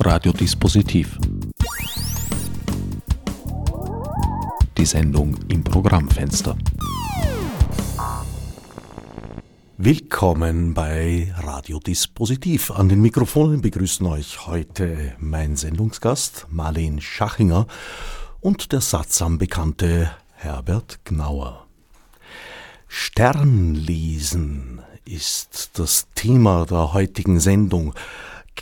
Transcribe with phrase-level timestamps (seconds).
[0.00, 1.18] Radiodispositiv.
[4.76, 6.56] Die Sendung im Programmfenster.
[9.76, 12.70] Willkommen bei Radiodispositiv.
[12.70, 17.66] An den Mikrofonen begrüßen euch heute mein Sendungsgast Marlene Schachinger
[18.40, 21.66] und der sattsam bekannte Herbert Gnauer.
[22.86, 27.94] Sternlesen ist das Thema der heutigen Sendung.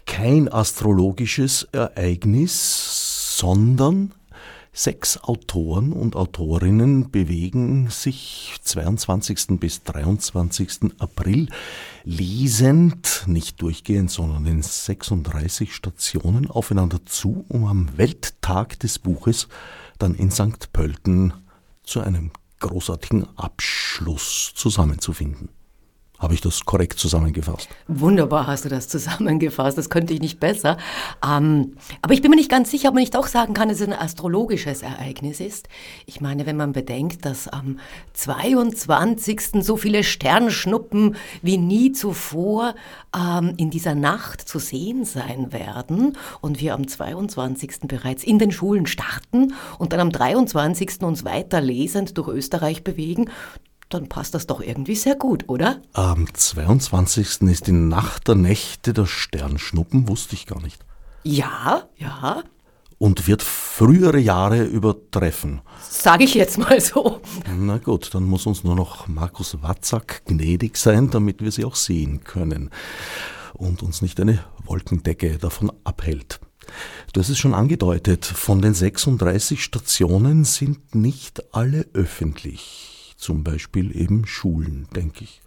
[0.04, 4.12] Kein astrologisches Ereignis, sondern
[4.72, 9.58] sechs Autoren und Autorinnen bewegen sich 22.
[9.58, 10.92] bis 23.
[10.98, 11.48] April
[12.04, 19.48] lesend, nicht durchgehend, sondern in 36 Stationen aufeinander zu, um am Welttag des Buches
[19.98, 20.72] dann in St.
[20.72, 21.32] Pölten
[21.82, 25.48] zu einem großartigen Abschluss zusammenzufinden.
[26.18, 27.68] Habe ich das korrekt zusammengefasst?
[27.88, 29.76] Wunderbar hast du das zusammengefasst.
[29.76, 30.78] Das könnte ich nicht besser.
[31.26, 33.80] Ähm, aber ich bin mir nicht ganz sicher, ob man nicht auch sagen kann, dass
[33.80, 35.68] es ein astrologisches Ereignis ist.
[36.06, 37.78] Ich meine, wenn man bedenkt, dass am
[38.14, 39.62] 22.
[39.62, 42.74] so viele Sternschnuppen wie nie zuvor
[43.14, 47.80] ähm, in dieser Nacht zu sehen sein werden und wir am 22.
[47.82, 51.02] bereits in den Schulen starten und dann am 23.
[51.02, 53.30] uns weiter lesend durch Österreich bewegen,
[53.88, 55.80] dann passt das doch irgendwie sehr gut, oder?
[55.92, 57.42] Am 22.
[57.42, 60.84] ist die Nacht der Nächte der Sternschnuppen, wusste ich gar nicht.
[61.22, 62.42] Ja, ja.
[62.98, 65.60] Und wird frühere Jahre übertreffen.
[65.88, 67.20] Sag ich jetzt mal so.
[67.54, 71.76] Na gut, dann muss uns nur noch Markus Watzak gnädig sein, damit wir sie auch
[71.76, 72.70] sehen können.
[73.52, 76.40] Und uns nicht eine Wolkendecke davon abhält.
[77.12, 83.96] Du hast es schon angedeutet, von den 36 Stationen sind nicht alle öffentlich zum Beispiel
[83.96, 85.40] eben Schulen, denke ich.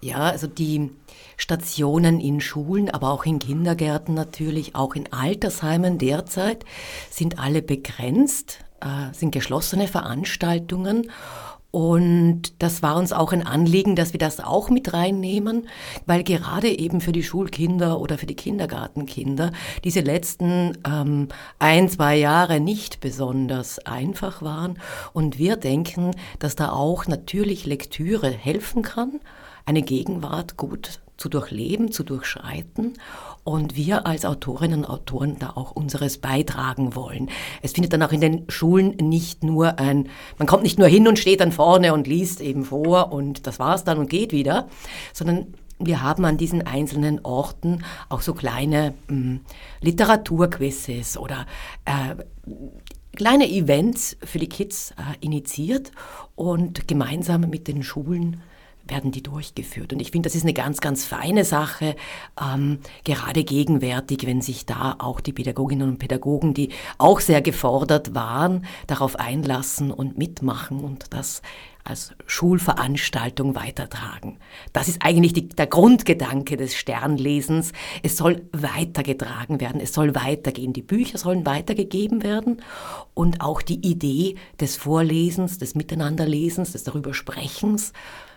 [0.00, 0.90] Ja, also die
[1.36, 6.64] Stationen in Schulen, aber auch in Kindergärten natürlich, auch in Altersheimen derzeit
[7.10, 11.10] sind alle begrenzt, äh, sind geschlossene Veranstaltungen
[11.76, 15.68] und das war uns auch ein Anliegen, dass wir das auch mit reinnehmen,
[16.06, 19.52] weil gerade eben für die Schulkinder oder für die Kindergartenkinder
[19.84, 21.28] diese letzten ähm,
[21.58, 24.78] ein, zwei Jahre nicht besonders einfach waren.
[25.12, 29.20] Und wir denken, dass da auch natürlich Lektüre helfen kann,
[29.66, 32.94] eine Gegenwart gut zu durchleben, zu durchschreiten
[33.46, 37.30] und wir als Autorinnen und Autoren da auch unseres beitragen wollen.
[37.62, 41.06] Es findet dann auch in den Schulen nicht nur ein, man kommt nicht nur hin
[41.06, 44.68] und steht dann vorne und liest eben vor und das war's dann und geht wieder,
[45.12, 49.40] sondern wir haben an diesen einzelnen Orten auch so kleine hm,
[49.80, 51.46] Literaturquizzes oder
[51.84, 52.16] äh,
[53.14, 55.92] kleine Events für die Kids äh, initiiert
[56.34, 58.42] und gemeinsam mit den Schulen
[58.88, 59.92] werden die durchgeführt.
[59.92, 61.96] Und ich finde, das ist eine ganz, ganz feine Sache,
[62.40, 68.14] ähm, gerade gegenwärtig, wenn sich da auch die Pädagoginnen und Pädagogen, die auch sehr gefordert
[68.14, 71.42] waren, darauf einlassen und mitmachen und das
[71.86, 74.38] als Schulveranstaltung weitertragen.
[74.72, 77.72] Das ist eigentlich die, der Grundgedanke des Sternlesens.
[78.02, 80.72] Es soll weitergetragen werden, es soll weitergehen.
[80.72, 82.62] Die Bücher sollen weitergegeben werden
[83.14, 87.92] und auch die Idee des Vorlesens, des Miteinanderlesens, des Darübersprechens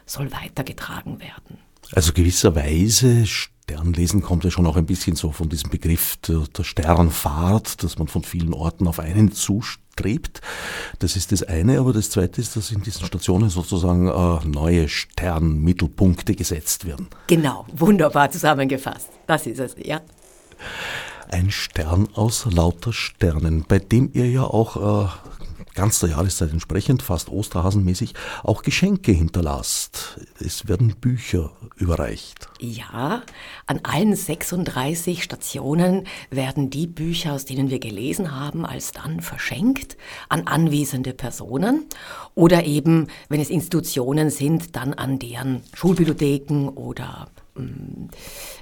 [0.09, 1.59] soll weitergetragen werden.
[1.93, 7.83] Also gewisserweise Sternlesen kommt ja schon auch ein bisschen so von diesem Begriff der, Sternfahrt,
[7.83, 10.41] dass man von vielen Orten auf einen zustrebt.
[10.99, 14.87] Das ist das eine, aber das zweite ist, dass in diesen Stationen sozusagen äh, neue
[14.87, 17.07] Sternmittelpunkte gesetzt werden.
[17.27, 19.09] Genau, wunderbar zusammengefasst.
[19.27, 20.01] Das ist es, ja.
[21.31, 25.09] Ein Stern aus lauter Sternen, bei dem ihr ja auch äh,
[25.79, 28.13] ganz der Jahreszeit entsprechend, fast osterhasenmäßig,
[28.43, 30.19] auch Geschenke hinterlasst.
[30.37, 32.49] Es werden Bücher überreicht.
[32.59, 33.23] Ja,
[33.65, 39.95] an allen 36 Stationen werden die Bücher, aus denen wir gelesen haben, alsdann verschenkt
[40.27, 41.85] an anwesende Personen
[42.35, 48.09] oder eben, wenn es Institutionen sind, dann an deren Schulbibliotheken oder hm,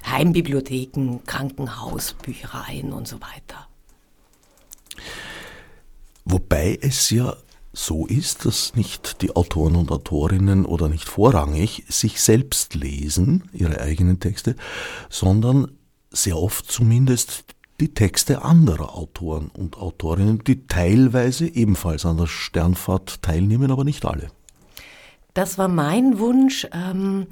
[0.08, 3.66] Heimbibliotheken, Krankenhausbüchereien und so weiter.
[6.30, 7.36] Wobei es ja
[7.72, 13.80] so ist, dass nicht die Autoren und Autorinnen oder nicht vorrangig sich selbst lesen, ihre
[13.80, 14.54] eigenen Texte,
[15.08, 15.70] sondern
[16.10, 17.44] sehr oft zumindest
[17.80, 24.04] die Texte anderer Autoren und Autorinnen, die teilweise ebenfalls an der Sternfahrt teilnehmen, aber nicht
[24.04, 24.30] alle.
[25.32, 27.28] Das war mein Wunsch, ähm,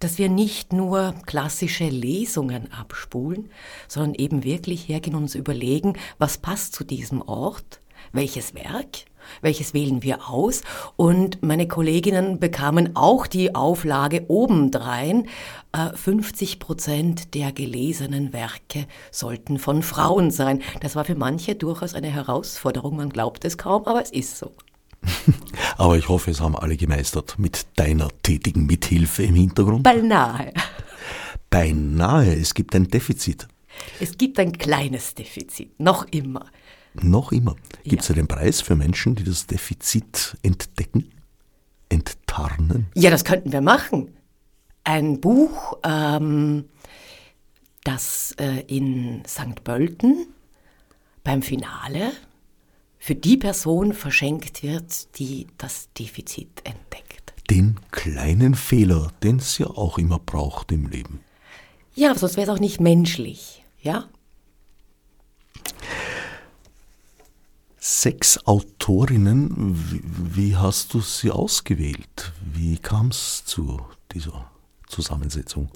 [0.00, 3.50] dass wir nicht nur klassische Lesungen abspulen,
[3.86, 7.80] sondern eben wirklich hergehen und uns überlegen, was passt zu diesem Ort,
[8.12, 9.04] welches Werk
[9.42, 10.62] welches wählen wir aus.
[10.96, 15.28] Und meine Kolleginnen bekamen auch die Auflage obendrein.
[15.94, 20.62] 50 äh, Prozent der gelesenen Werke sollten von Frauen sein.
[20.80, 22.96] Das war für manche durchaus eine Herausforderung.
[22.96, 24.52] Man glaubt es kaum, aber es ist so.
[25.78, 29.82] Aber ich hoffe, es haben alle gemeistert mit deiner tätigen Mithilfe im Hintergrund.
[29.82, 30.52] Beinahe.
[31.48, 33.48] Beinahe, es gibt ein Defizit.
[33.98, 36.44] Es gibt ein kleines Defizit, noch immer.
[36.94, 37.56] Noch immer.
[37.84, 38.16] Gibt es ja.
[38.16, 41.10] einen Preis für Menschen, die das Defizit entdecken,
[41.88, 42.86] enttarnen?
[42.94, 44.08] Ja, das könnten wir machen.
[44.84, 46.64] Ein Buch, ähm,
[47.84, 49.62] das äh, in St.
[49.62, 50.26] Pölten
[51.22, 52.12] beim Finale
[52.98, 57.32] für die Person verschenkt wird, die das Defizit entdeckt.
[57.48, 61.20] Den kleinen Fehler, den es ja auch immer braucht im Leben.
[61.94, 64.08] Ja, sonst wäre es auch nicht menschlich, ja?
[67.82, 70.02] Sechs Autorinnen, wie,
[70.36, 72.32] wie hast du sie ausgewählt?
[72.44, 73.80] Wie kam es zu
[74.12, 74.50] dieser
[74.86, 75.70] Zusammensetzung?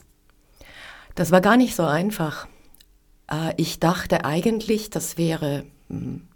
[1.14, 2.46] Das war gar nicht so einfach.
[3.30, 6.28] Äh, ich dachte eigentlich, das wäre hm,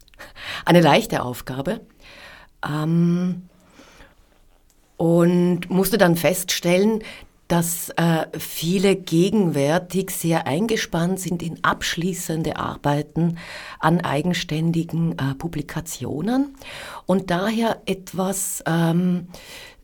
[0.65, 1.82] eine leichte Aufgabe.
[2.67, 3.43] Ähm,
[4.97, 7.03] und musste dann feststellen,
[7.49, 13.39] dass äh, viele gegenwärtig sehr eingespannt sind in abschließende Arbeiten
[13.81, 16.55] an eigenständigen äh, Publikationen
[17.06, 19.29] und daher etwas ähm,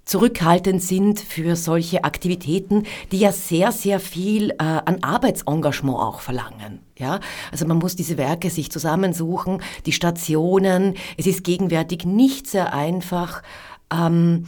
[0.04, 6.80] zurückhaltend sind für solche Aktivitäten, die ja sehr, sehr viel äh, an Arbeitsengagement auch verlangen.
[6.98, 7.20] Ja,
[7.50, 10.94] also man muss diese Werke sich zusammensuchen, die Stationen.
[11.16, 13.42] Es ist gegenwärtig nicht sehr einfach,
[13.92, 14.44] ähm,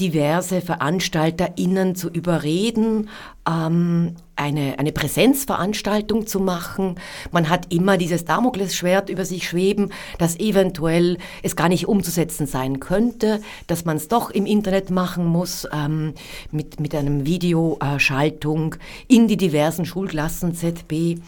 [0.00, 3.08] diverse VeranstalterInnen zu überreden,
[3.48, 6.94] ähm, eine, eine Präsenzveranstaltung zu machen.
[7.32, 12.80] Man hat immer dieses Damoklesschwert über sich schweben, dass eventuell es gar nicht umzusetzen sein
[12.80, 16.14] könnte, dass man es doch im Internet machen muss, ähm,
[16.50, 18.76] mit, mit einem Videoschaltung
[19.08, 21.20] in die diversen Schulklassen ZB.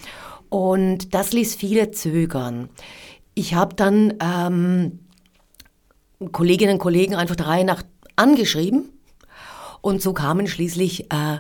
[0.49, 2.69] Und das ließ viele zögern.
[3.35, 4.99] Ich habe dann ähm,
[6.33, 7.83] Kolleginnen und Kollegen einfach der Reihe nach
[8.21, 8.91] angeschrieben
[9.81, 11.39] und so kamen schließlich äh,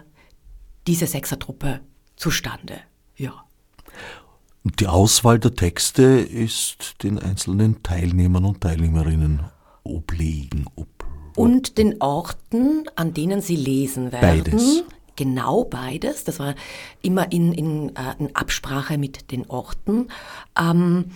[0.86, 1.80] diese Sechsertruppe
[2.16, 2.80] zustande.
[3.16, 3.44] Ja.
[4.64, 9.40] Die Auswahl der Texte ist den einzelnen Teilnehmern und Teilnehmerinnen
[9.84, 10.66] obliegen.
[10.76, 10.88] Ob,
[11.36, 14.44] und den Orten, an denen sie lesen werden.
[14.44, 14.84] Beides.
[15.16, 16.24] Genau beides.
[16.24, 16.54] Das war
[17.02, 20.08] immer in, in, äh, in Absprache mit den Orten.
[20.58, 21.12] Ähm,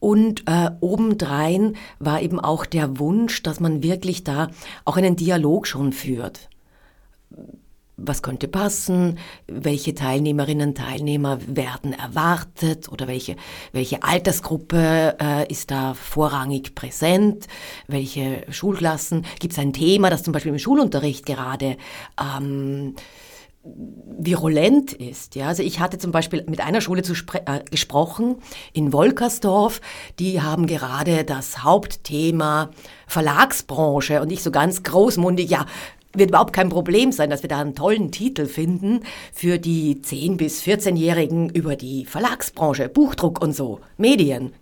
[0.00, 4.48] und äh, obendrein war eben auch der Wunsch, dass man wirklich da
[4.84, 6.48] auch einen Dialog schon führt.
[7.98, 9.18] Was könnte passen?
[9.46, 12.90] Welche Teilnehmerinnen und Teilnehmer werden erwartet?
[12.92, 13.36] Oder welche,
[13.72, 17.46] welche Altersgruppe äh, ist da vorrangig präsent?
[17.86, 19.24] Welche Schulklassen?
[19.40, 21.78] Gibt es ein Thema, das zum Beispiel im Schulunterricht gerade
[22.20, 22.96] ähm,
[24.18, 25.34] virulent ist.
[25.34, 28.36] Ja, also ich hatte zum Beispiel mit einer Schule äh, gesprochen
[28.72, 29.80] in Wolkersdorf.
[30.18, 32.70] Die haben gerade das Hauptthema
[33.06, 35.66] Verlagsbranche und ich so ganz großmundig, ja,
[36.14, 39.00] wird überhaupt kein Problem sein, dass wir da einen tollen Titel finden
[39.32, 44.52] für die 10- bis 14-Jährigen über die Verlagsbranche, Buchdruck und so, Medien.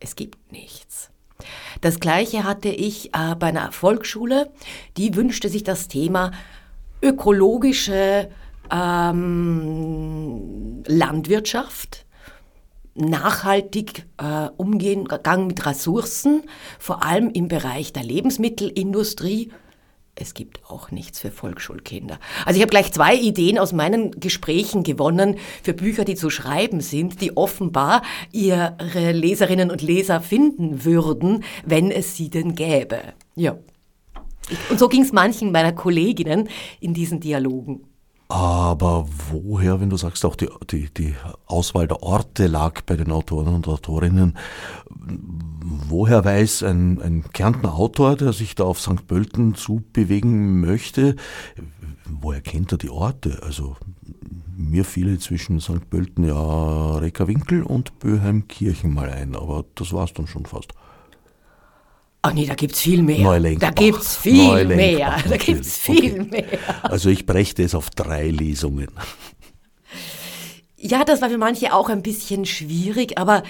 [0.00, 1.10] Es gibt nichts.
[1.80, 4.50] Das gleiche hatte ich äh, bei einer Volksschule,
[4.96, 6.32] die wünschte sich das Thema
[7.02, 8.30] ökologische
[8.72, 10.42] ähm,
[10.86, 12.06] Landwirtschaft,
[12.94, 16.42] nachhaltig äh, Umgang mit Ressourcen,
[16.78, 19.50] vor allem im Bereich der Lebensmittelindustrie.
[20.14, 22.18] Es gibt auch nichts für Volksschulkinder.
[22.44, 26.82] Also ich habe gleich zwei Ideen aus meinen Gesprächen gewonnen für Bücher, die zu schreiben
[26.82, 32.98] sind, die offenbar ihre Leserinnen und Leser finden würden, wenn es sie denn gäbe.
[33.36, 33.56] Ja.
[34.70, 36.48] Und so ging es manchen meiner Kolleginnen
[36.80, 37.84] in diesen Dialogen.
[38.28, 43.12] Aber woher, wenn du sagst, auch die, die, die Auswahl der Orte lag bei den
[43.12, 44.38] Autoren und Autorinnen,
[45.60, 49.06] woher weiß ein, ein Kärntner Autor, der sich da auf St.
[49.06, 51.16] Pölten zubewegen möchte,
[52.06, 53.38] woher kennt er die Orte?
[53.42, 53.76] Also
[54.56, 55.90] mir fiel zwischen St.
[55.90, 60.72] Pölten ja Reckerwinkel und Böheimkirchen mal ein, aber das war es dann schon fast.
[62.24, 63.18] Ach nee, da gibt's viel mehr.
[63.18, 63.68] Neulenkbach.
[63.68, 64.98] Da gibt's viel Neulenkbach, mehr.
[64.98, 65.46] Da natürlich.
[65.46, 66.28] gibt's viel okay.
[66.30, 66.58] mehr.
[66.82, 68.88] Also ich brächte es auf drei Lesungen.
[70.76, 73.42] Ja, das war für manche auch ein bisschen schwierig, aber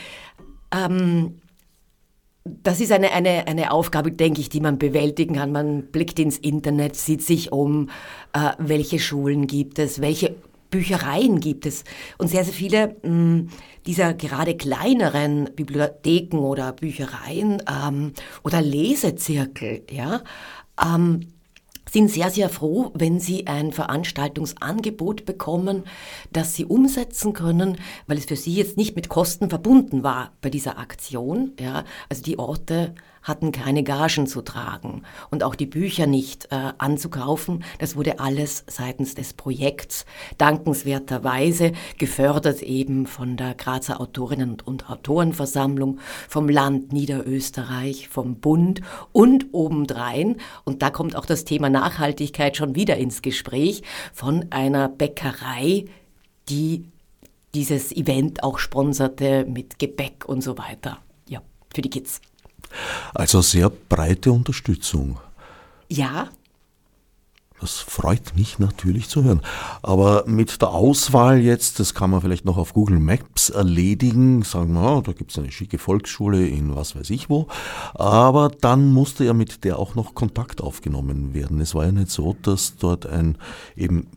[0.75, 1.41] ähm,
[2.45, 5.53] das ist eine, eine, eine Aufgabe, denke ich, die man bewältigen kann.
[5.53, 7.91] Man blickt ins Internet, sieht sich um,
[8.33, 10.35] äh, welche Schulen gibt es, welche
[10.71, 11.85] Büchereien gibt es
[12.19, 13.49] und sehr, sehr viele mh, mm,
[13.87, 18.13] dieser gerade kleineren Bibliotheken oder Büchereien ähm,
[18.43, 20.23] oder Lesezirkel, ja,
[20.83, 21.29] ähm,
[21.91, 25.85] sind sehr, sehr froh, wenn sie ein Veranstaltungsangebot bekommen,
[26.33, 30.49] das sie umsetzen können, weil es für sie jetzt nicht mit Kosten verbunden war bei
[30.49, 31.53] dieser Aktion.
[31.61, 36.73] Ja, also die Orte hatten keine Gagen zu tragen und auch die Bücher nicht äh,
[36.79, 37.65] anzukaufen.
[37.79, 40.05] Das wurde alles seitens des Projekts
[40.39, 48.81] dankenswerterweise gefördert eben von der Grazer Autorinnen und Autorenversammlung, vom Land Niederösterreich, vom Bund
[49.13, 54.89] und obendrein, und da kommt auch das Thema Nachhaltigkeit schon wieder ins Gespräch, von einer
[54.89, 55.85] Bäckerei,
[56.49, 56.85] die
[57.55, 60.99] dieses Event auch sponserte mit Gebäck und so weiter.
[61.29, 62.21] Ja, für die Kids.
[63.15, 65.19] Also sehr breite Unterstützung.
[65.89, 66.29] Ja.
[67.63, 69.41] Das freut mich natürlich zu hören.
[69.83, 74.73] Aber mit der Auswahl jetzt, das kann man vielleicht noch auf Google Maps erledigen, sagen
[74.73, 77.47] wir, da gibt es eine schicke Volksschule in was weiß ich wo.
[77.95, 81.61] Aber dann musste ja mit der auch noch Kontakt aufgenommen werden.
[81.61, 83.39] Es war ja nicht so, dass dort ein
[83.77, 84.09] eben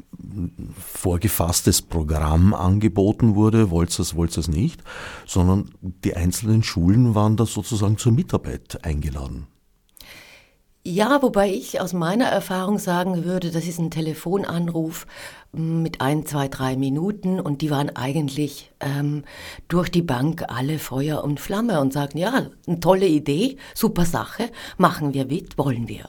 [0.83, 4.81] vorgefasstes Programm angeboten wurde, wollt es, wollt es nicht,
[5.27, 9.45] sondern die einzelnen Schulen waren da sozusagen zur Mitarbeit eingeladen.
[10.87, 15.07] Ja, wobei ich aus meiner Erfahrung sagen würde, das ist ein Telefonanruf
[15.51, 19.23] mm, mit ein, zwei, drei Minuten und die waren eigentlich ähm,
[19.67, 24.51] durch die Bank alle Feuer und Flamme und sagten, ja, eine tolle Idee, super Sache,
[24.77, 26.07] machen wir mit, wollen wir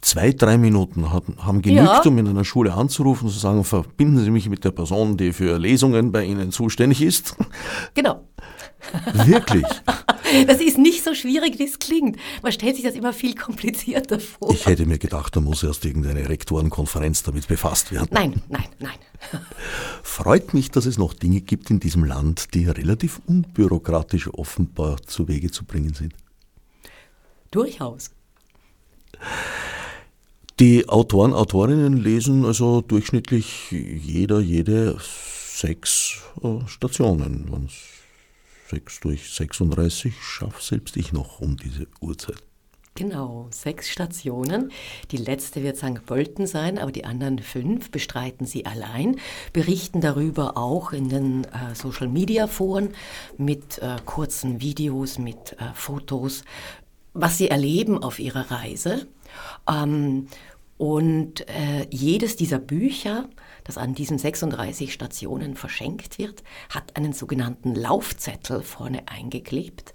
[0.00, 2.02] zwei, drei Minuten haben genügt, ja.
[2.04, 5.32] um in einer Schule anzurufen und zu sagen, verbinden Sie mich mit der Person, die
[5.32, 7.34] für Lesungen bei Ihnen zuständig ist.
[7.94, 8.22] Genau.
[9.12, 9.64] Wirklich?
[10.46, 12.18] Das ist nicht so schwierig, wie es klingt.
[12.42, 14.52] Man stellt sich das immer viel komplizierter vor.
[14.52, 18.08] Ich hätte mir gedacht, da muss erst irgendeine Rektorenkonferenz damit befasst werden.
[18.10, 18.98] Nein, nein, nein.
[20.02, 25.28] Freut mich, dass es noch Dinge gibt in diesem Land, die relativ unbürokratisch offenbar zu
[25.28, 26.12] Wege zu bringen sind.
[27.50, 28.10] Durchaus.
[30.60, 37.46] Die Autoren, Autorinnen lesen also durchschnittlich jeder, jede sechs äh, Stationen.
[37.50, 37.68] Wenn
[38.68, 42.42] sechs durch 36 schaffe selbst ich noch um diese Uhrzeit.
[42.98, 44.72] Genau, sechs Stationen.
[45.12, 46.04] Die letzte wird St.
[46.04, 49.20] Pölten sein, aber die anderen fünf bestreiten sie allein,
[49.52, 52.88] berichten darüber auch in den äh, Social-Media-Foren
[53.36, 56.42] mit äh, kurzen Videos, mit äh, Fotos,
[57.14, 59.06] was sie erleben auf ihrer Reise.
[59.70, 60.26] Ähm,
[60.78, 63.28] und äh, jedes dieser Bücher,
[63.64, 69.92] das an diesen 36 Stationen verschenkt wird, hat einen sogenannten Laufzettel vorne eingeklebt.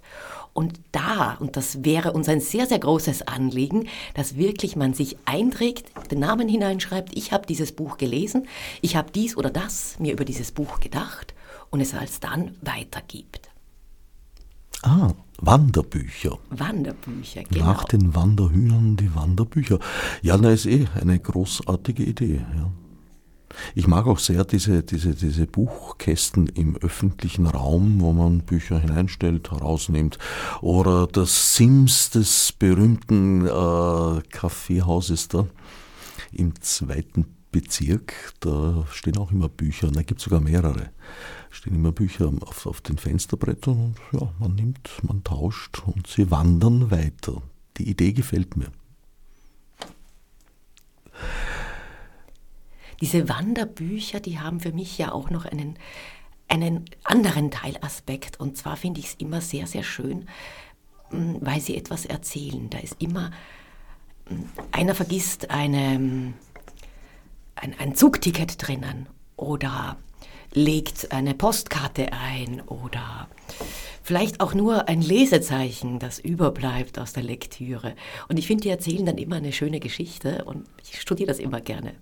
[0.52, 5.16] Und da, und das wäre uns ein sehr, sehr großes Anliegen, dass wirklich man sich
[5.24, 8.46] einträgt, den Namen hineinschreibt, ich habe dieses Buch gelesen,
[8.82, 11.34] ich habe dies oder das mir über dieses Buch gedacht
[11.70, 13.53] und es als dann weitergibt.
[14.84, 16.38] Ah, Wanderbücher.
[16.50, 17.64] Wanderbücher, genau.
[17.64, 19.78] Nach den Wanderhühnern die Wanderbücher.
[20.20, 22.44] Ja, na, ist eh eine großartige Idee.
[22.54, 22.70] Ja.
[23.74, 29.50] Ich mag auch sehr diese, diese, diese Buchkästen im öffentlichen Raum, wo man Bücher hineinstellt,
[29.50, 30.18] herausnimmt.
[30.60, 35.46] Oder das Sims des berühmten äh, Kaffeehauses da
[36.30, 37.24] im zweiten
[37.60, 38.34] Bezirk.
[38.40, 40.90] Da stehen auch immer Bücher, da gibt es sogar mehrere
[41.54, 46.30] stehen immer Bücher auf, auf den Fensterbrettern und ja, man nimmt, man tauscht und sie
[46.30, 47.42] wandern weiter.
[47.78, 48.70] Die Idee gefällt mir.
[53.00, 55.76] Diese Wanderbücher, die haben für mich ja auch noch einen,
[56.48, 58.38] einen anderen Teilaspekt.
[58.40, 60.28] Und zwar finde ich es immer sehr, sehr schön,
[61.10, 62.70] mm, weil sie etwas erzählen.
[62.70, 63.30] Da ist immer,
[64.28, 64.42] mm,
[64.72, 66.34] einer vergisst eine, mm,
[67.64, 69.96] ein, ein Zugticket drinnen oder
[70.52, 73.28] legt eine Postkarte ein oder
[74.02, 77.96] vielleicht auch nur ein Lesezeichen, das überbleibt aus der Lektüre.
[78.28, 81.60] Und ich finde, die erzählen dann immer eine schöne Geschichte und ich studiere das immer
[81.60, 81.94] gerne.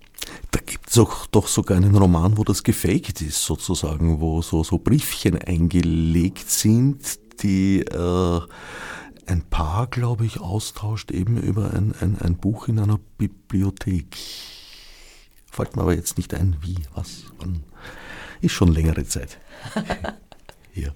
[0.51, 4.63] Da gibt es auch doch sogar einen Roman, wo das gefaked ist, sozusagen, wo so,
[4.63, 8.41] so Briefchen eingelegt sind, die äh,
[9.25, 14.17] ein Paar, glaube ich, austauscht eben über ein, ein, ein Buch in einer Bibliothek.
[15.53, 17.63] Fällt mir aber jetzt nicht ein, wie, was, wann.
[18.41, 19.37] Ist schon längere Zeit.
[20.73, 20.95] Hier.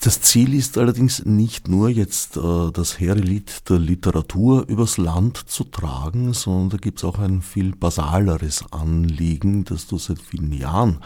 [0.00, 5.62] Das Ziel ist allerdings nicht nur jetzt äh, das Herelied der Literatur übers Land zu
[5.62, 10.98] tragen, sondern da gibt es auch ein viel basaleres Anliegen, das du seit vielen Jahren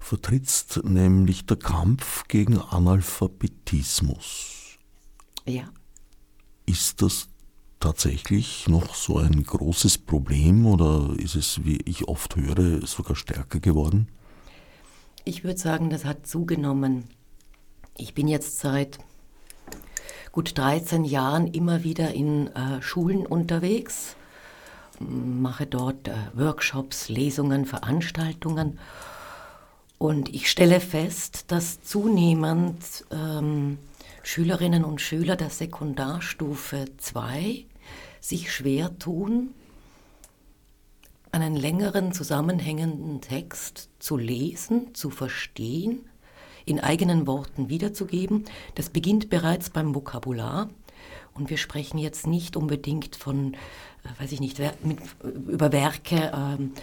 [0.00, 4.78] vertrittst, nämlich der Kampf gegen Analphabetismus.
[5.44, 5.64] Ja.
[6.64, 7.28] Ist das
[7.80, 13.60] tatsächlich noch so ein großes Problem oder ist es, wie ich oft höre, sogar stärker
[13.60, 14.08] geworden?
[15.24, 17.04] Ich würde sagen, das hat zugenommen.
[17.96, 18.98] Ich bin jetzt seit
[20.32, 24.16] gut 13 Jahren immer wieder in äh, Schulen unterwegs,
[25.00, 28.78] mache dort äh, Workshops, Lesungen, Veranstaltungen
[29.98, 33.78] und ich stelle fest, dass zunehmend ähm,
[34.26, 37.64] Schülerinnen und Schüler der Sekundarstufe 2
[38.20, 39.54] sich schwer tun,
[41.30, 46.06] einen längeren zusammenhängenden Text zu lesen, zu verstehen,
[46.64, 48.46] in eigenen Worten wiederzugeben.
[48.74, 50.70] Das beginnt bereits beim Vokabular.
[51.32, 54.60] Und wir sprechen jetzt nicht unbedingt von, äh, weiß ich nicht,
[55.22, 56.80] über Werke äh,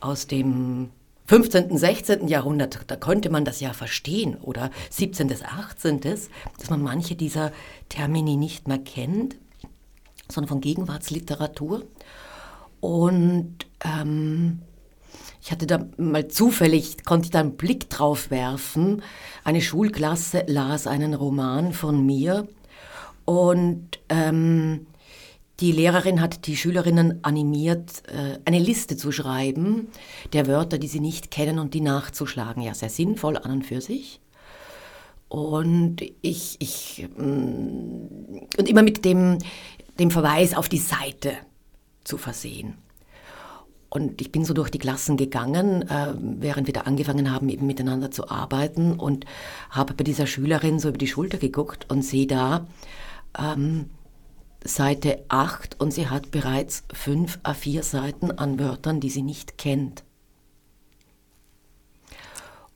[0.00, 0.88] aus dem
[1.28, 2.26] 15., 16.
[2.26, 7.52] Jahrhundert, da konnte man das ja verstehen, oder 17., 18., dass man manche dieser
[7.90, 9.36] Termini nicht mehr kennt,
[10.30, 11.84] sondern von Gegenwartsliteratur.
[12.80, 14.60] Und ähm,
[15.42, 19.02] ich hatte da mal zufällig, konnte ich da einen Blick drauf werfen.
[19.44, 22.48] Eine Schulklasse las einen Roman von mir
[23.26, 24.86] und ähm,
[25.60, 29.88] die Lehrerin hat die Schülerinnen animiert, äh, eine Liste zu schreiben
[30.32, 32.62] der Wörter, die sie nicht kennen und die nachzuschlagen.
[32.62, 34.20] Ja, sehr sinnvoll an und für sich.
[35.28, 39.38] Und ich, ich mm, und immer mit dem,
[39.98, 41.32] dem Verweis auf die Seite
[42.04, 42.74] zu versehen.
[43.90, 47.66] Und ich bin so durch die Klassen gegangen, äh, während wir da angefangen haben, eben
[47.66, 49.24] miteinander zu arbeiten und
[49.70, 52.66] habe bei dieser Schülerin so über die Schulter geguckt und sehe da,
[53.38, 53.86] ähm,
[54.68, 60.04] Seite 8 und sie hat bereits 5 A4 Seiten an Wörtern, die sie nicht kennt.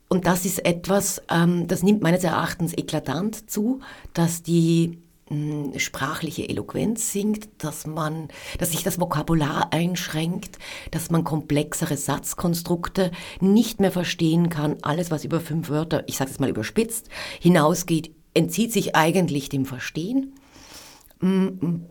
[0.09, 3.79] Und das ist etwas, ähm, das nimmt meines Erachtens eklatant zu,
[4.13, 8.27] dass die hm, sprachliche Eloquenz sinkt, dass man,
[8.59, 10.59] dass sich das Vokabular einschränkt,
[10.91, 13.09] dass man komplexere Satzkonstrukte
[13.39, 14.77] nicht mehr verstehen kann.
[14.83, 17.09] Alles, was über fünf Wörter, ich sage es mal überspitzt,
[17.39, 20.35] hinausgeht, entzieht sich eigentlich dem Verstehen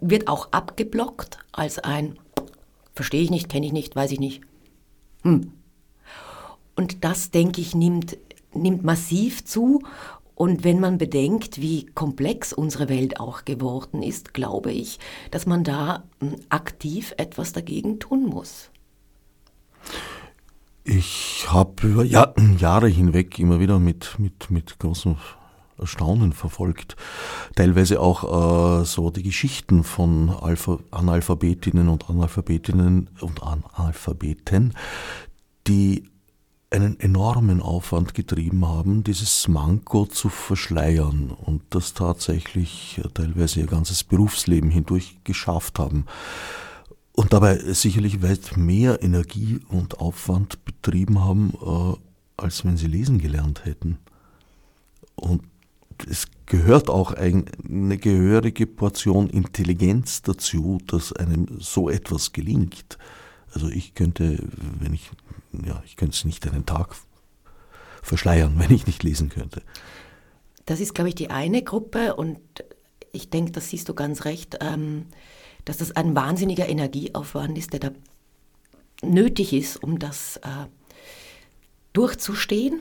[0.01, 2.19] wird auch abgeblockt als ein
[2.95, 4.43] verstehe ich nicht, kenne ich nicht, weiß ich nicht.
[5.23, 5.53] Hm.
[6.77, 8.17] Und das, denke ich, nimmt,
[8.55, 9.83] nimmt massiv zu.
[10.35, 14.99] Und wenn man bedenkt, wie komplex unsere Welt auch geworden ist, glaube ich,
[15.31, 18.71] dass man da hm, aktiv etwas dagegen tun muss.
[20.85, 25.17] Ich habe über Jahre hinweg immer wieder mit, mit, mit großem
[25.83, 26.97] Erstaunen verfolgt.
[27.55, 34.75] Teilweise auch äh, so die Geschichten von Alpha Analphabetinnen und Analphabetinnen und Analphabeten,
[35.67, 36.05] die
[36.73, 44.05] einen enormen Aufwand getrieben haben, dieses Manko zu verschleiern und das tatsächlich teilweise ihr ganzes
[44.05, 46.07] Berufsleben hindurch geschafft haben.
[47.15, 51.95] Und dabei sicherlich weit mehr Energie und Aufwand betrieben haben, äh,
[52.39, 53.99] als wenn sie lesen gelernt hätten.
[55.15, 55.43] Und
[56.09, 62.99] es gehört auch eine gehörige Portion Intelligenz dazu, dass einem so etwas gelingt.
[63.53, 64.39] Also ich könnte,
[64.81, 65.11] wenn ich,
[65.65, 66.95] ja, ich könnte es nicht einen Tag
[68.03, 69.63] verschleiern, wenn ich nicht lesen könnte.
[70.67, 72.39] Das ist, glaube ich, die eine Gruppe und
[73.13, 75.07] ich denke, das siehst du ganz recht, ähm,
[75.65, 77.91] dass das ein wahnsinniger Energieaufwand ist, der da
[79.03, 80.67] nötig ist, um das äh,
[81.93, 82.81] durchzustehen.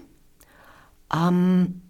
[1.14, 1.82] Ähm,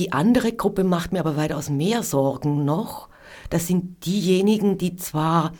[0.00, 3.10] die andere Gruppe macht mir aber weitaus mehr Sorgen noch.
[3.50, 5.52] Das sind diejenigen, die zwar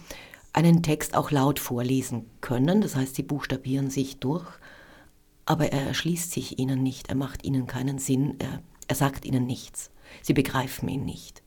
[0.55, 4.47] einen Text auch laut vorlesen können, das heißt, sie buchstabieren sich durch,
[5.45, 9.47] aber er erschließt sich ihnen nicht, er macht ihnen keinen Sinn, er, er sagt ihnen
[9.47, 9.91] nichts,
[10.23, 11.43] sie begreifen ihn nicht.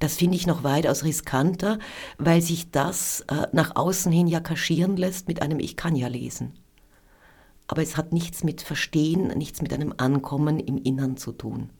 [0.00, 1.78] Das finde ich noch weitaus riskanter,
[2.18, 6.08] weil sich das äh, nach außen hin ja kaschieren lässt mit einem Ich kann ja
[6.08, 6.54] lesen.
[7.68, 11.70] Aber es hat nichts mit Verstehen, nichts mit einem Ankommen im Innern zu tun.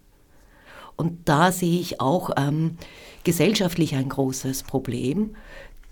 [0.96, 2.76] Und da sehe ich auch ähm,
[3.24, 5.34] gesellschaftlich ein großes Problem,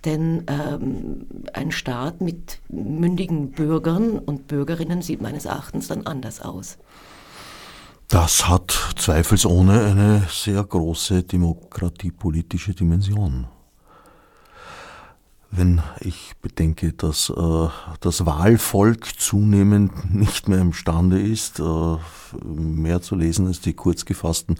[0.04, 6.78] denn ähm, ein Staat mit mündigen Bürgern und Bürgerinnen sieht meines Erachtens dann anders aus.
[8.08, 13.46] Das hat zweifelsohne eine sehr große demokratiepolitische Dimension
[15.54, 17.68] wenn ich bedenke, dass äh,
[18.00, 21.96] das Wahlvolk zunehmend nicht mehr imstande ist, äh,
[22.42, 24.58] mehr zu lesen als die kurz gefassten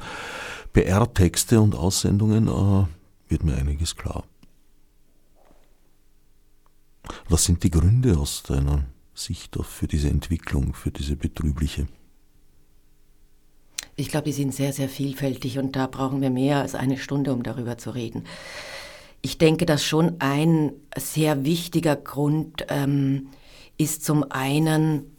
[0.74, 2.86] PR-Texte und Aussendungen, äh,
[3.30, 4.24] wird mir einiges klar.
[7.28, 11.88] Was sind die Gründe aus deiner Sicht für diese Entwicklung, für diese betrübliche?
[13.96, 17.32] Ich glaube, die sind sehr, sehr vielfältig und da brauchen wir mehr als eine Stunde,
[17.32, 18.24] um darüber zu reden.
[19.22, 23.28] Ich denke, dass schon ein sehr wichtiger Grund ähm,
[23.78, 25.16] ist zum einen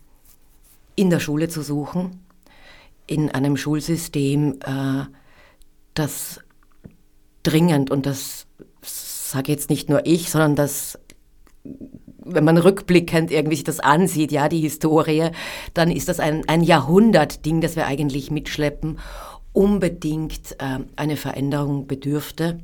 [0.95, 2.19] in der Schule zu suchen,
[3.07, 5.05] in einem Schulsystem, äh,
[5.93, 6.41] das
[7.43, 8.45] dringend, und das
[8.81, 10.99] sage jetzt nicht nur ich, sondern das,
[11.63, 15.31] wenn man rückblickend irgendwie sich das ansieht, ja, die Historie,
[15.73, 18.99] dann ist das ein, ein Jahrhundertding, das wir eigentlich mitschleppen,
[19.53, 22.59] unbedingt äh, eine Veränderung bedürfte.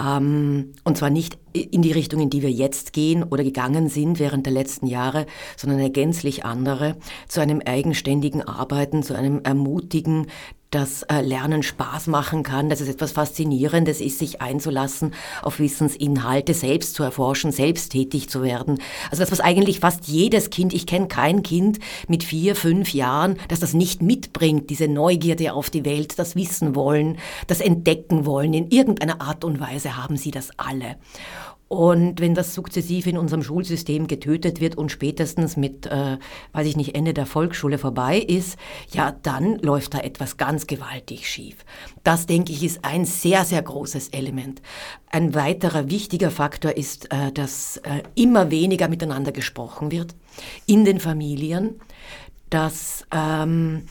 [0.00, 4.18] Ähm, und zwar nicht in die Richtung, in die wir jetzt gehen oder gegangen sind
[4.18, 5.26] während der letzten Jahre,
[5.56, 6.96] sondern eine gänzlich andere,
[7.28, 10.28] zu einem eigenständigen Arbeiten, zu einem ermutigen,
[10.72, 16.54] dass äh, Lernen Spaß machen kann, dass es etwas Faszinierendes ist, sich einzulassen auf Wissensinhalte,
[16.54, 18.78] selbst zu erforschen, selbst tätig zu werden.
[19.10, 23.36] Also das, was eigentlich fast jedes Kind, ich kenne kein Kind mit vier, fünf Jahren,
[23.48, 28.54] das das nicht mitbringt, diese Neugierde auf die Welt, das Wissen wollen, das Entdecken wollen.
[28.54, 30.96] In irgendeiner Art und Weise haben sie das alle.
[31.72, 36.18] Und wenn das sukzessiv in unserem Schulsystem getötet wird und spätestens mit, äh,
[36.52, 38.58] weiß ich nicht, Ende der Volksschule vorbei ist,
[38.90, 41.64] ja, dann läuft da etwas ganz gewaltig schief.
[42.04, 44.60] Das, denke ich, ist ein sehr, sehr großes Element.
[45.10, 50.14] Ein weiterer wichtiger Faktor ist, äh, dass äh, immer weniger miteinander gesprochen wird
[50.66, 51.80] in den Familien,
[52.50, 53.84] dass ähm,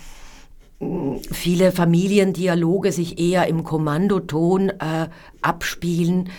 [1.32, 5.10] viele Familiendialoge sich eher im Kommandoton äh,
[5.42, 6.30] abspielen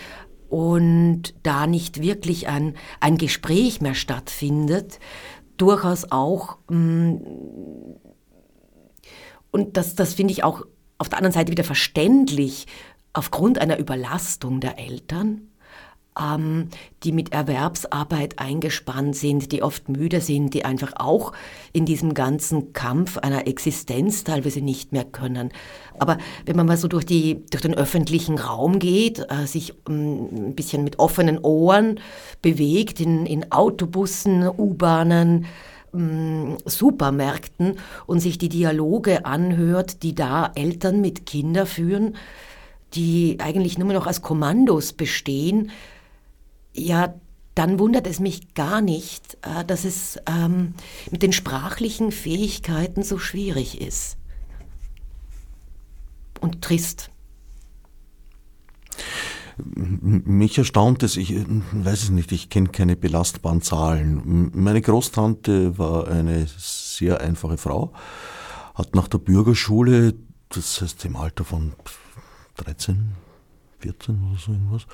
[0.53, 4.99] und da nicht wirklich ein, ein Gespräch mehr stattfindet,
[5.57, 7.15] durchaus auch, mm,
[9.49, 10.63] und das, das finde ich auch
[10.99, 12.67] auf der anderen Seite wieder verständlich,
[13.13, 15.49] aufgrund einer Überlastung der Eltern,
[16.19, 16.69] ähm,
[17.03, 21.33] die mit Erwerbsarbeit eingespannt sind, die oft müde sind, die einfach auch
[21.71, 25.51] in diesem ganzen Kampf einer Existenz teilweise nicht mehr können.
[25.99, 30.49] Aber wenn man mal so durch, die, durch den öffentlichen Raum geht, äh, sich ähm,
[30.49, 31.99] ein bisschen mit offenen Ohren
[32.41, 35.45] bewegt, in, in Autobussen, U-Bahnen,
[35.93, 42.15] ähm, Supermärkten und sich die Dialoge anhört, die da Eltern mit Kindern führen,
[42.95, 45.71] die eigentlich nur noch als Kommandos bestehen,
[46.73, 47.13] ja,
[47.55, 50.73] dann wundert es mich gar nicht, äh, dass es ähm,
[51.11, 54.17] mit den sprachlichen Fähigkeiten so schwierig ist.
[56.41, 57.09] Und trist.
[59.55, 64.51] Mich erstaunt es, ich weiß es nicht, ich kenne keine belastbaren Zahlen.
[64.53, 67.93] Meine Großtante war eine sehr einfache Frau,
[68.73, 70.15] hat nach der Bürgerschule,
[70.49, 71.73] das heißt im Alter von
[72.57, 73.13] 13,
[73.83, 74.85] 14 oder so irgendwas,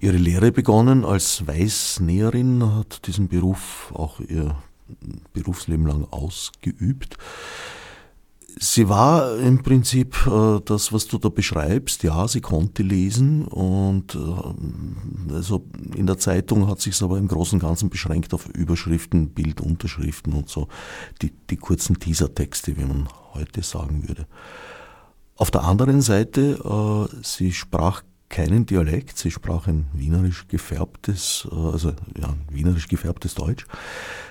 [0.00, 4.54] ihre Lehre begonnen als Weißnäherin, hat diesen Beruf auch ihr
[5.32, 7.16] Berufsleben lang ausgeübt.
[8.60, 12.02] Sie war im Prinzip äh, das, was du da beschreibst.
[12.02, 15.64] Ja, sie konnte lesen und äh, also
[15.94, 20.48] in der Zeitung hat sich aber im Großen und Ganzen beschränkt auf Überschriften, Bildunterschriften und
[20.48, 20.66] so
[21.22, 24.26] die, die kurzen Teasertexte, wie man heute sagen würde.
[25.36, 26.58] Auf der anderen Seite,
[27.12, 33.34] äh, sie sprach keinen Dialekt, sie sprach ein wienerisch gefärbtes, äh, also ja, wienerisch gefärbtes
[33.34, 33.66] Deutsch,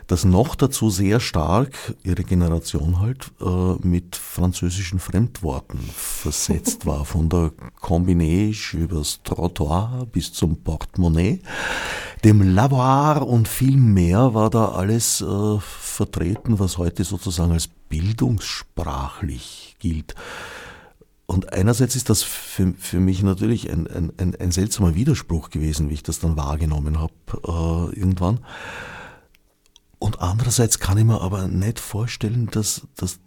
[0.08, 7.30] das noch dazu sehr stark, ihre Generation halt, äh, mit französischen Fremdworten versetzt war, von
[7.30, 11.42] der Combinage übers Trottoir bis zum Portemonnaie,
[12.24, 19.76] dem Lavoir und viel mehr war da alles äh, vertreten, was heute sozusagen als bildungssprachlich
[19.80, 20.16] gilt.
[21.28, 23.86] Und einerseits ist das für, für mich natürlich ein,
[24.18, 27.14] ein, ein, seltsamer Widerspruch gewesen, wie ich das dann wahrgenommen habe
[27.94, 28.40] äh, irgendwann.
[30.00, 33.20] Und andererseits kann ich mir aber nicht vorstellen, dass, dass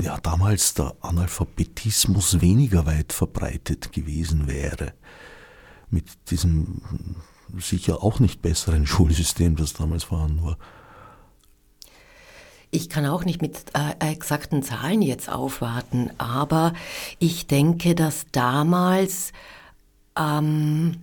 [0.00, 4.94] ja, damals der Analphabetismus weniger weit verbreitet gewesen wäre.
[5.90, 6.80] Mit diesem
[7.58, 10.56] sicher auch nicht besseren Schulsystem, das damals vorhanden war.
[12.74, 16.72] Ich kann auch nicht mit äh, exakten Zahlen jetzt aufwarten, aber
[17.18, 19.32] ich denke, dass damals
[20.18, 20.96] ähm,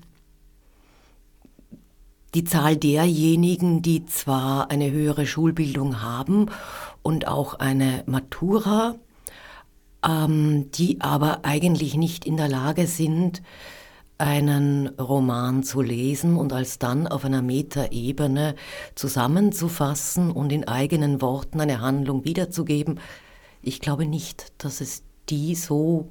[2.34, 6.48] die Zahl derjenigen, die zwar eine höhere Schulbildung haben
[7.04, 8.96] und auch eine Matura,
[10.04, 13.44] ähm, die aber eigentlich nicht in der Lage sind,
[14.20, 18.56] einen Roman zu lesen und als dann auf einer Metaebene
[18.94, 23.00] zusammenzufassen und in eigenen Worten eine Handlung wiederzugeben.
[23.62, 26.10] Ich glaube nicht, dass es die so,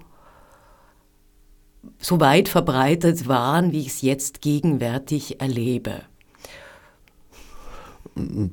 [1.98, 6.02] so weit verbreitet waren, wie ich es jetzt gegenwärtig erlebe.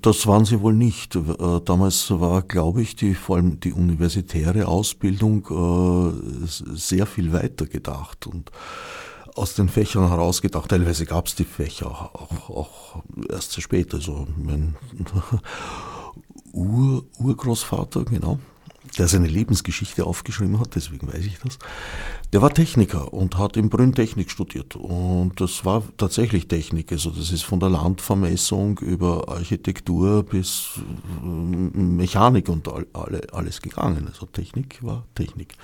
[0.02, 1.16] Das waren sie wohl nicht.
[1.16, 7.66] Äh, damals war, glaube ich, die, vor allem die universitäre Ausbildung äh, sehr viel weiter
[7.66, 8.52] gedacht und
[9.36, 10.70] aus den Fächern herausgedacht.
[10.70, 13.94] Teilweise gab es die Fächer auch, auch erst sehr spät.
[13.94, 14.76] Also mein
[16.54, 18.40] Ur, Urgroßvater, genau,
[18.98, 21.58] der seine Lebensgeschichte aufgeschrieben hat, deswegen weiß ich das,
[22.34, 24.76] der war Techniker und hat in Brünn Technik studiert.
[24.76, 26.92] Und das war tatsächlich Technik.
[26.92, 30.80] Also das ist von der Landvermessung über Architektur bis
[31.24, 34.08] äh, Mechanik und alle, alles gegangen.
[34.08, 35.56] Also Technik war Technik.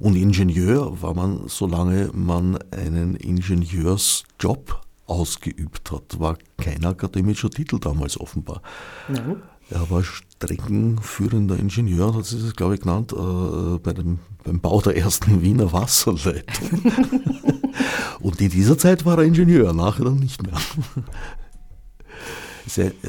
[0.00, 8.18] Und Ingenieur war man, solange man einen Ingenieursjob ausgeübt hat, war kein akademischer Titel damals
[8.18, 8.62] offenbar.
[9.08, 9.42] Nein.
[9.70, 10.02] Er war
[10.42, 15.42] streckenführender Ingenieur, hat sich das, glaube ich, genannt, äh, bei dem, beim Bau der ersten
[15.42, 16.68] Wiener Wasserleitung.
[18.20, 20.58] und in dieser Zeit war er Ingenieur, nachher dann nicht mehr.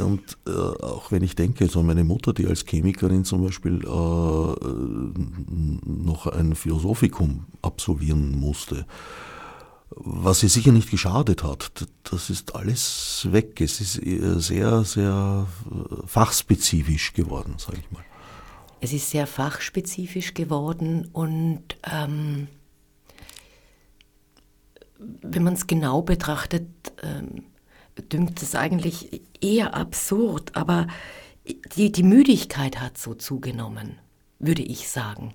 [0.03, 3.87] Und äh, auch wenn ich denke, so meine Mutter, die als Chemikerin zum Beispiel äh,
[5.85, 8.85] noch ein Philosophikum absolvieren musste,
[9.95, 11.87] was ihr sicher nicht geschadet hat.
[12.03, 13.61] Das ist alles weg.
[13.61, 18.03] Es ist äh, sehr, sehr äh, fachspezifisch geworden, sage ich mal.
[18.81, 22.47] Es ist sehr fachspezifisch geworden und ähm,
[24.97, 26.67] wenn man es genau betrachtet,
[27.01, 27.43] ähm,
[28.11, 30.87] dünkt es eigentlich eher absurd, aber
[31.75, 33.99] die, die Müdigkeit hat so zugenommen,
[34.39, 35.33] würde ich sagen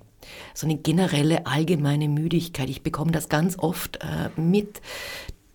[0.53, 2.69] so eine generelle allgemeine Müdigkeit.
[2.69, 4.81] Ich bekomme das ganz oft äh, mit,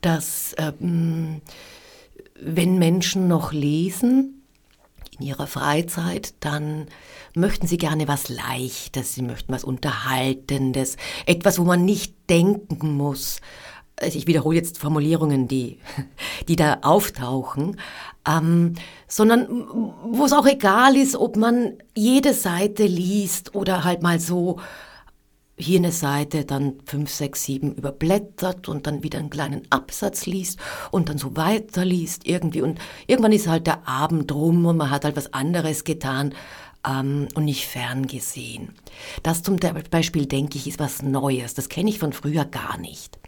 [0.01, 1.41] dass ähm,
[2.41, 4.41] wenn Menschen noch lesen,
[5.19, 6.87] in ihrer Freizeit, dann
[7.35, 10.97] möchten sie gerne was Leichtes, sie möchten was Unterhaltendes,
[11.27, 13.41] etwas, wo man nicht denken muss.
[14.01, 15.79] Also ich wiederhole jetzt Formulierungen, die,
[16.49, 17.79] die da auftauchen,
[18.27, 18.75] ähm,
[19.07, 19.49] sondern
[20.11, 24.59] wo es auch egal ist, ob man jede Seite liest oder halt mal so
[25.57, 30.59] hier eine Seite, dann fünf, sechs, sieben überblättert und dann wieder einen kleinen Absatz liest
[30.91, 32.63] und dann so weiterliest irgendwie.
[32.63, 36.35] Und irgendwann ist halt der Abend rum und man hat halt was anderes getan
[36.85, 38.75] ähm, und nicht ferngesehen.
[39.23, 39.57] Das zum
[39.91, 41.55] Beispiel, denke ich, ist was Neues.
[41.55, 43.19] Das kenne ich von früher gar nicht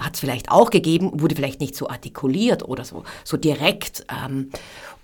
[0.00, 4.50] hat es vielleicht auch gegeben, wurde vielleicht nicht so artikuliert oder so, so direkt ähm,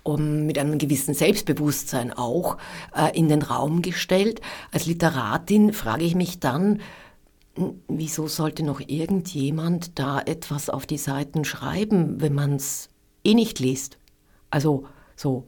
[0.03, 2.57] um, mit einem gewissen Selbstbewusstsein auch
[2.95, 4.41] äh, in den Raum gestellt.
[4.71, 6.81] Als Literatin frage ich mich dann,
[7.55, 12.89] hm, wieso sollte noch irgendjemand da etwas auf die Seiten schreiben, wenn man es
[13.23, 13.97] eh nicht liest?
[14.49, 15.45] Also so,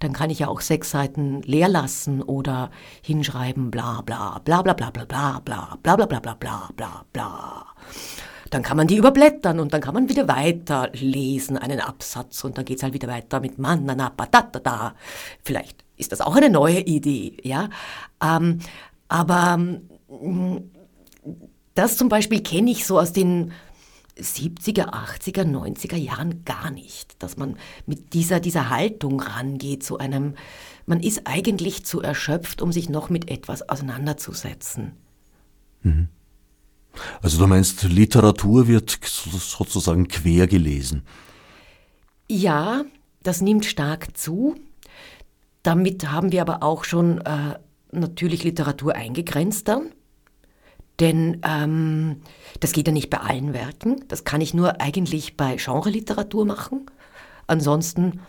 [0.00, 2.70] dann kann ich ja auch sechs Seiten leer lassen oder
[3.02, 7.04] hinschreiben bla bla bla bla bla bla bla bla bla bla bla bla bla bla
[7.12, 7.66] bla
[8.50, 12.64] dann kann man die überblättern und dann kann man wieder weiterlesen, einen Absatz und dann
[12.64, 14.12] geht es halt wieder weiter mit Manana,
[14.62, 14.94] da.
[15.42, 17.70] Vielleicht ist das auch eine neue Idee, ja.
[18.22, 18.60] Ähm,
[19.08, 20.58] aber mm,
[21.74, 23.52] das zum Beispiel kenne ich so aus den
[24.16, 30.34] 70er, 80er, 90er Jahren gar nicht, dass man mit dieser, dieser Haltung rangeht, zu einem,
[30.86, 34.92] man ist eigentlich zu erschöpft, um sich noch mit etwas auseinanderzusetzen.
[35.82, 36.08] Mhm.
[37.22, 41.02] Also du meinst, Literatur wird sozusagen quer gelesen?
[42.28, 42.84] Ja,
[43.22, 44.56] das nimmt stark zu.
[45.62, 47.58] Damit haben wir aber auch schon äh,
[47.90, 49.92] natürlich Literatur eingegrenzt dann.
[51.00, 52.22] Denn ähm,
[52.60, 54.04] das geht ja nicht bei allen Werken.
[54.08, 56.86] Das kann ich nur eigentlich bei Genre-Literatur machen.
[57.46, 58.20] Ansonsten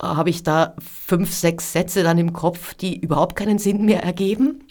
[0.00, 4.63] habe ich da fünf, sechs Sätze dann im Kopf, die überhaupt keinen Sinn mehr ergeben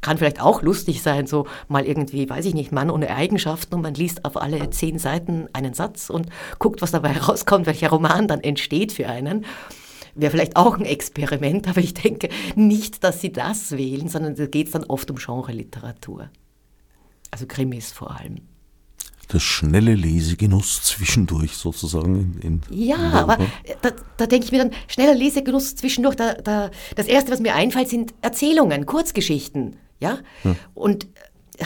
[0.00, 3.82] kann vielleicht auch lustig sein, so mal irgendwie, weiß ich nicht, Mann ohne Eigenschaften und
[3.82, 6.28] man liest auf alle zehn Seiten einen Satz und
[6.58, 9.44] guckt, was dabei rauskommt, welcher Roman dann entsteht für einen.
[10.14, 14.46] Wäre vielleicht auch ein Experiment, aber ich denke nicht, dass sie das wählen, sondern da
[14.46, 16.30] geht es dann oft um Genre-Literatur.
[17.30, 18.40] Also Krimis vor allem
[19.32, 22.38] der schnelle Lesegenuss zwischendurch sozusagen.
[22.40, 23.38] In, in ja, in aber
[23.82, 27.54] da, da, denke ich mir dann, schneller Lesegenuss zwischendurch, da, da, das Erste, was mir
[27.54, 29.76] einfällt, sind Erzählungen, Kurzgeschichten.
[30.00, 30.18] Ja?
[30.44, 30.56] ja.
[30.74, 31.08] Und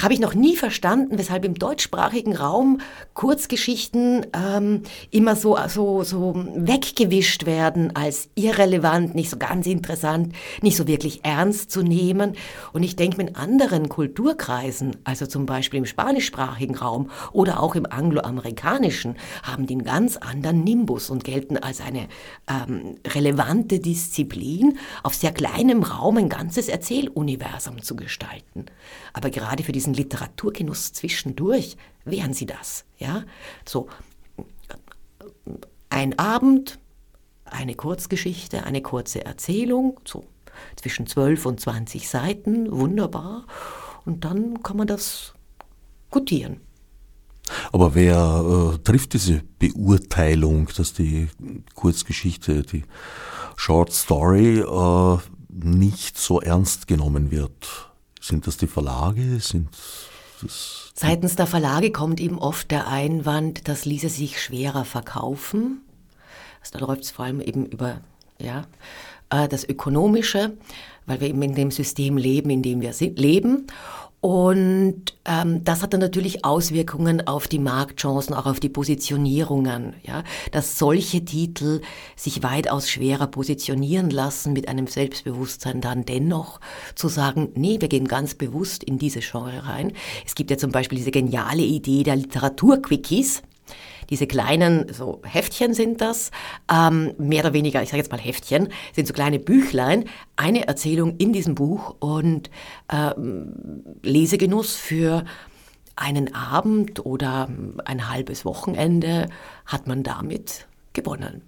[0.01, 2.81] habe ich noch nie verstanden, weshalb im deutschsprachigen Raum
[3.15, 10.77] Kurzgeschichten ähm, immer so, so, so weggewischt werden als irrelevant, nicht so ganz interessant, nicht
[10.77, 12.35] so wirklich ernst zu nehmen.
[12.73, 17.87] Und ich denke, in anderen Kulturkreisen, also zum Beispiel im spanischsprachigen Raum oder auch im
[17.87, 22.09] angloamerikanischen, haben die einen ganz anderen Nimbus und gelten als eine
[22.49, 28.67] ähm, relevante Disziplin, auf sehr kleinem Raum ein ganzes Erzähluniversum zu gestalten.
[29.13, 32.85] Aber gerade für diesen Literaturgenuss zwischendurch wären sie das.
[32.99, 33.25] Ja?
[33.69, 33.89] So,
[35.91, 36.79] ein Abend,
[37.45, 40.25] eine Kurzgeschichte, eine kurze Erzählung, so
[40.77, 43.47] zwischen 12 und 20 Seiten, wunderbar.
[44.05, 45.35] Und dann kann man das
[46.11, 46.61] gutieren.
[47.73, 51.29] Aber wer äh, trifft diese Beurteilung, dass die
[51.75, 52.85] Kurzgeschichte, die
[53.57, 55.19] Short Story äh,
[55.49, 57.92] nicht so ernst genommen wird?
[58.23, 59.41] Sind das die Verlage?
[59.41, 59.69] Sind
[60.41, 65.81] das Seitens der Verlage kommt eben oft der Einwand, das ließe sich schwerer verkaufen.
[66.61, 68.01] Also da läuft es vor allem eben über
[68.39, 68.67] ja,
[69.31, 70.53] äh, das Ökonomische,
[71.07, 73.67] weil wir eben in dem System leben, in dem wir leben.
[74.23, 79.95] Und ähm, das hat dann natürlich Auswirkungen auf die Marktchancen, auch auf die Positionierungen.
[80.05, 80.23] Ja?
[80.53, 81.81] Dass solche Titel
[82.15, 86.61] sich weitaus schwerer positionieren lassen mit einem Selbstbewusstsein, dann dennoch
[86.95, 89.93] zu sagen, nee, wir gehen ganz bewusst in diese Genre rein.
[90.25, 93.43] Es gibt ja zum Beispiel diese geniale Idee der Literaturquickies.
[94.11, 96.31] Diese kleinen, so Heftchen sind das,
[96.71, 100.05] ähm, mehr oder weniger, ich sage jetzt mal Heftchen, sind so kleine Büchlein,
[100.37, 102.51] eine Erzählung in diesem Buch und
[102.93, 105.25] ähm, Lesegenuss für
[105.97, 107.49] einen Abend oder
[107.85, 109.29] ein halbes Wochenende
[109.67, 111.43] hat man damit gewonnen.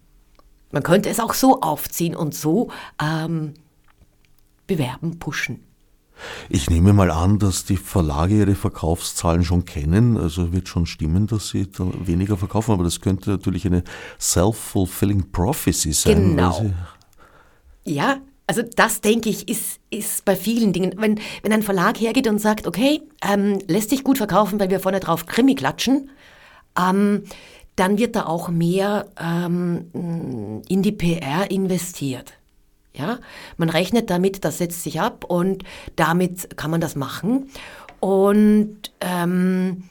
[0.70, 2.70] Man könnte es auch so aufziehen und so
[3.02, 3.54] ähm,
[4.66, 5.64] bewerben, pushen.
[6.48, 10.16] Ich nehme mal an, dass die Verlage ihre Verkaufszahlen schon kennen.
[10.16, 12.72] Also wird schon stimmen, dass sie weniger verkaufen.
[12.72, 13.84] Aber das könnte natürlich eine
[14.20, 16.36] self-fulfilling prophecy sein.
[16.36, 16.70] Genau.
[17.84, 20.94] Ja, also das denke ich ist, ist bei vielen Dingen.
[20.96, 24.80] Wenn, wenn ein Verlag hergeht und sagt, okay, ähm, lässt sich gut verkaufen, weil wir
[24.80, 26.10] vorne drauf Krimi klatschen,
[26.78, 27.24] ähm,
[27.76, 32.34] dann wird da auch mehr ähm, in die PR investiert.
[32.96, 33.18] Ja,
[33.56, 35.64] man rechnet damit, das setzt sich ab und
[35.96, 37.50] damit kann man das machen.
[37.98, 39.84] Und ähm,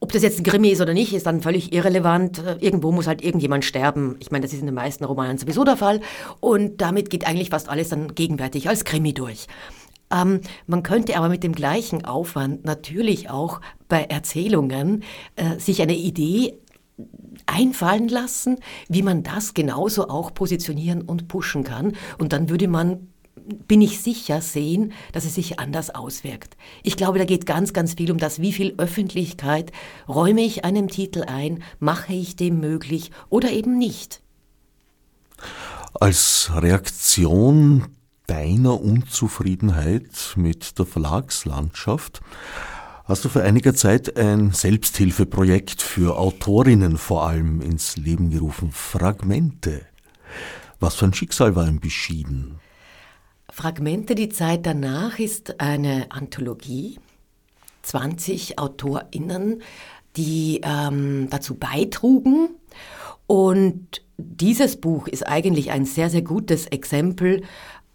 [0.00, 2.42] ob das jetzt ein Krimi ist oder nicht, ist dann völlig irrelevant.
[2.60, 4.16] Irgendwo muss halt irgendjemand sterben.
[4.20, 6.00] Ich meine, das ist in den meisten Romanen sowieso der Fall.
[6.40, 9.46] Und damit geht eigentlich fast alles dann gegenwärtig als Krimi durch.
[10.10, 15.04] Ähm, man könnte aber mit dem gleichen Aufwand natürlich auch bei Erzählungen
[15.36, 16.54] äh, sich eine Idee
[17.46, 21.92] einfallen lassen, wie man das genauso auch positionieren und pushen kann.
[22.18, 23.08] Und dann würde man
[23.66, 26.56] bin ich sicher sehen, dass es sich anders auswirkt.
[26.82, 29.72] Ich glaube, da geht ganz, ganz viel um das, wie viel Öffentlichkeit
[30.08, 34.22] räume ich einem Titel ein, mache ich dem möglich oder eben nicht.
[35.94, 37.86] Als Reaktion
[38.26, 42.20] deiner Unzufriedenheit mit der Verlagslandschaft
[43.04, 48.70] hast du vor einiger Zeit ein Selbsthilfeprojekt für Autorinnen vor allem ins Leben gerufen.
[48.72, 49.82] Fragmente.
[50.78, 52.60] Was für ein Schicksal war ihm beschieden?
[53.50, 56.98] Fragmente, die Zeit danach ist eine Anthologie.
[57.82, 59.62] 20 AutorInnen,
[60.16, 62.50] die ähm, dazu beitrugen.
[63.26, 67.42] Und dieses Buch ist eigentlich ein sehr, sehr gutes Exempel,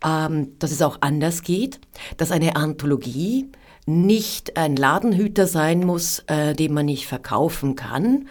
[0.04, 1.80] ähm, dass es auch anders geht,
[2.18, 3.50] dass eine Anthologie
[3.86, 8.28] nicht ein Ladenhüter sein muss, äh, den man nicht verkaufen kann.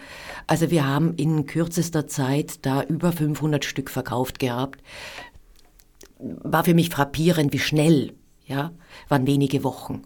[0.47, 4.81] Also wir haben in kürzester Zeit da über 500 Stück verkauft gehabt.
[6.19, 8.13] War für mich frappierend, wie schnell,
[8.45, 8.71] ja,
[9.07, 10.03] waren wenige Wochen.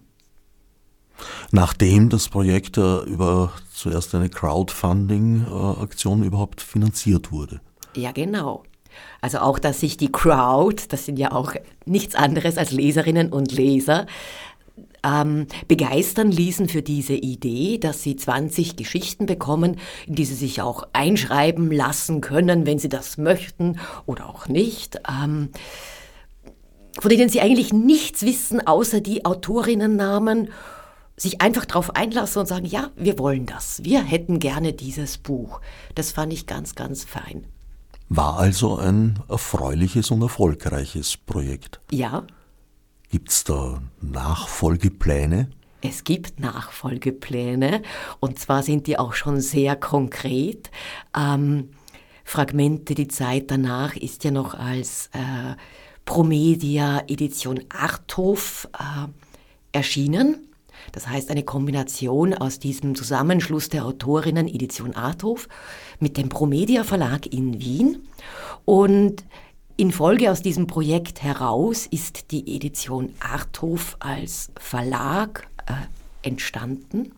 [1.51, 7.59] Nachdem das Projekt äh, über zuerst eine Crowdfunding-Aktion überhaupt finanziert wurde.
[7.95, 8.63] Ja, genau.
[9.21, 11.53] Also auch, dass sich die Crowd, das sind ja auch
[11.85, 14.05] nichts anderes als Leserinnen und Leser,
[15.03, 20.61] ähm, begeistern ließen für diese Idee, dass sie 20 Geschichten bekommen, in die sie sich
[20.61, 24.99] auch einschreiben lassen können, wenn sie das möchten oder auch nicht.
[25.09, 25.49] Ähm,
[26.99, 30.49] von denen sie eigentlich nichts wissen, außer die Autorinnennamen,
[31.15, 35.59] sich einfach darauf einlassen und sagen, ja, wir wollen das, wir hätten gerne dieses Buch.
[35.95, 37.45] Das fand ich ganz, ganz fein.
[38.07, 41.79] War also ein erfreuliches und erfolgreiches Projekt.
[41.91, 42.23] Ja,
[43.09, 45.49] Gibt es da Nachfolgepläne?
[45.81, 47.81] Es gibt Nachfolgepläne
[48.19, 50.69] und zwar sind die auch schon sehr konkret.
[51.17, 51.69] Ähm,
[52.23, 55.55] Fragmente, die Zeit danach ist ja noch als äh,
[56.05, 59.07] Promedia Edition Arthof äh,
[59.71, 60.47] erschienen.
[60.91, 65.47] Das heißt eine Kombination aus diesem Zusammenschluss der Autorinnen Edition Arthof
[65.99, 68.07] mit dem Promedia Verlag in Wien.
[68.65, 69.23] Und
[69.79, 77.13] in Folge aus diesem Projekt heraus ist die Edition Arthof als Verlag äh, entstanden.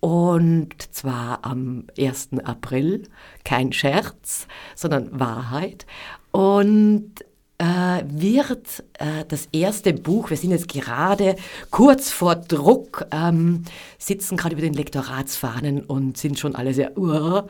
[0.00, 2.30] Und zwar am 1.
[2.42, 3.04] April,
[3.44, 5.86] kein Scherz, sondern Wahrheit.
[6.32, 7.12] Und
[7.58, 11.36] äh, wird äh, das erste Buch, wir sind jetzt gerade
[11.70, 13.62] kurz vor Druck, ähm,
[13.98, 17.42] sitzen gerade über den Lektoratsfahnen und sind schon alle sehr, uh,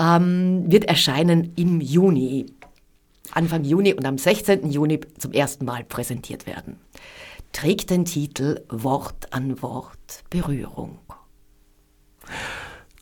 [0.00, 2.46] ähm, wird erscheinen im Juni
[3.32, 4.70] Anfang Juni und am 16.
[4.70, 6.76] Juni zum ersten Mal präsentiert werden.
[7.52, 10.98] Trägt den Titel Wort an Wort Berührung.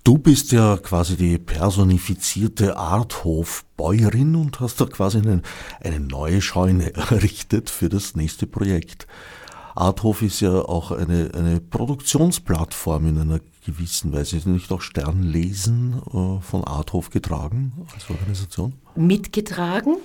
[0.04, 5.42] Du bist ja quasi die personifizierte Arthof-Bäuerin und hast da quasi eine,
[5.80, 9.08] eine neue Scheune errichtet für das nächste Projekt.
[9.74, 14.36] Arthof ist ja auch eine, eine Produktionsplattform in einer gewissen Weise.
[14.36, 18.74] Ist nicht auch Sternlesen äh, von Arthof getragen als Organisation?
[18.94, 19.96] Mitgetragen.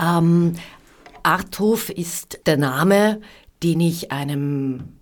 [0.00, 0.54] Ähm,
[1.22, 3.20] Arthof ist der Name,
[3.62, 4.96] den ich einem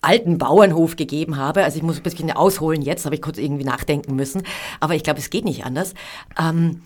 [0.00, 1.64] alten Bauernhof gegeben habe.
[1.64, 4.42] Also ich muss ein bisschen ausholen jetzt, habe ich kurz irgendwie nachdenken müssen.
[4.80, 5.94] Aber ich glaube, es geht nicht anders.
[6.38, 6.82] Ähm,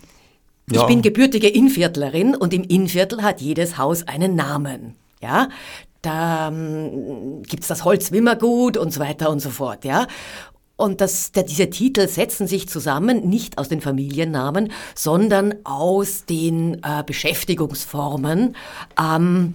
[0.71, 0.81] ja.
[0.81, 4.95] Ich bin gebürtige Innviertlerin und im Innviertel hat jedes Haus einen Namen.
[5.21, 5.49] Ja,
[6.01, 9.85] da ähm, gibt's das Holzwimmergut und so weiter und so fort.
[9.85, 10.07] Ja,
[10.83, 16.83] und das, der, diese Titel setzen sich zusammen, nicht aus den Familiennamen, sondern aus den
[16.83, 18.55] äh, Beschäftigungsformen.
[18.99, 19.53] Ähm,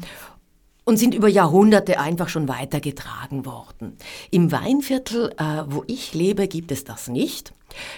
[0.84, 3.98] und sind über Jahrhunderte einfach schon weitergetragen worden.
[4.30, 7.52] Im Weinviertel, äh, wo ich lebe, gibt es das nicht.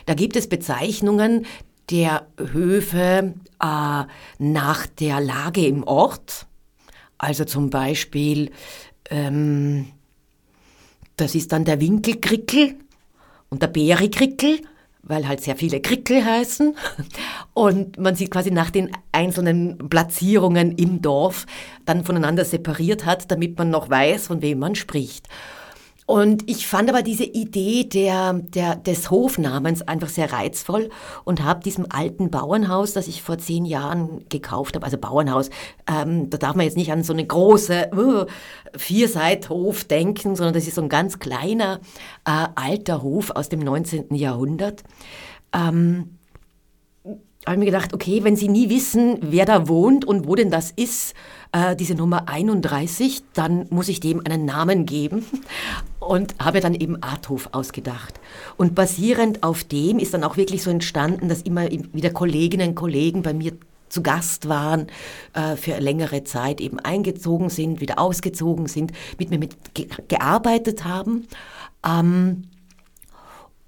[0.06, 1.46] Da gibt es Bezeichnungen
[1.90, 4.02] der Höfe äh,
[4.38, 6.46] nach der Lage im Ort.
[7.16, 8.50] Also zum Beispiel,
[9.08, 9.86] ähm,
[11.14, 12.74] das ist dann der Winkelkrickel
[13.50, 14.60] und der Beerikrickel
[15.02, 16.76] weil halt sehr viele Krickel heißen.
[17.54, 21.46] Und man sie quasi nach den einzelnen Platzierungen im Dorf
[21.84, 25.28] dann voneinander separiert hat, damit man noch weiß, von wem man spricht.
[26.10, 30.90] Und ich fand aber diese Idee der, der, des Hofnamens einfach sehr reizvoll
[31.22, 35.50] und habe diesem alten Bauernhaus, das ich vor zehn Jahren gekauft habe, also Bauernhaus,
[35.88, 38.24] ähm, da darf man jetzt nicht an so eine große uh,
[38.76, 41.78] Vierseithof denken, sondern das ist so ein ganz kleiner
[42.26, 44.12] äh, alter Hof aus dem 19.
[44.12, 44.82] Jahrhundert.
[45.52, 46.18] Ähm,
[47.46, 50.50] habe ich mir gedacht, okay, wenn Sie nie wissen, wer da wohnt und wo denn
[50.50, 51.14] das ist,
[51.52, 55.24] äh, diese Nummer 31, dann muss ich dem einen Namen geben
[55.98, 58.20] und habe dann eben Arthof ausgedacht.
[58.56, 62.74] Und basierend auf dem ist dann auch wirklich so entstanden, dass immer wieder Kolleginnen und
[62.74, 63.52] Kollegen bei mir
[63.88, 64.86] zu Gast waren,
[65.34, 69.56] äh, für längere Zeit eben eingezogen sind, wieder ausgezogen sind, mit mir mit
[70.08, 71.26] gearbeitet haben.
[71.84, 72.44] Ähm,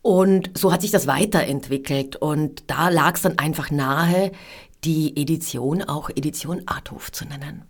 [0.01, 2.17] und so hat sich das weiterentwickelt.
[2.17, 4.33] Und da lag es dann einfach nahe,
[4.85, 7.65] die Edition auch Edition Arthof zu nennen.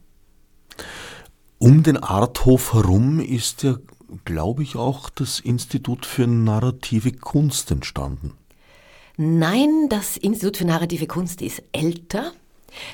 [1.58, 3.76] Um den Arthof herum ist ja,
[4.24, 8.32] glaube ich, auch das Institut für narrative Kunst entstanden.
[9.16, 12.32] Nein, das Institut für narrative Kunst ist älter.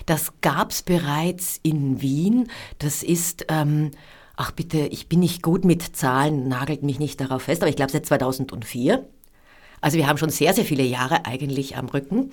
[0.07, 2.51] Das gab es bereits in Wien.
[2.79, 3.93] Das ist, ähm,
[4.37, 7.77] ach bitte, ich bin nicht gut mit Zahlen, nagelt mich nicht darauf fest, aber ich
[7.77, 9.07] glaube seit 2004.
[9.81, 12.33] Also wir haben schon sehr, sehr viele Jahre eigentlich am Rücken.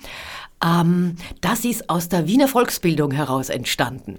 [0.64, 4.18] Ähm, das ist aus der Wiener Volksbildung heraus entstanden.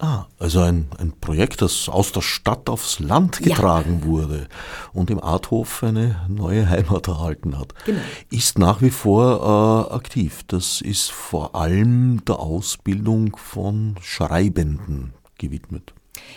[0.00, 4.06] Ah, also ein, ein Projekt, das aus der Stadt aufs Land getragen ja.
[4.06, 4.48] wurde
[4.92, 7.74] und im Arthof eine neue Heimat erhalten hat.
[7.84, 8.00] Genau.
[8.30, 10.42] Ist nach wie vor äh, aktiv.
[10.48, 15.94] Das ist vor allem der Ausbildung von Schreibenden gewidmet.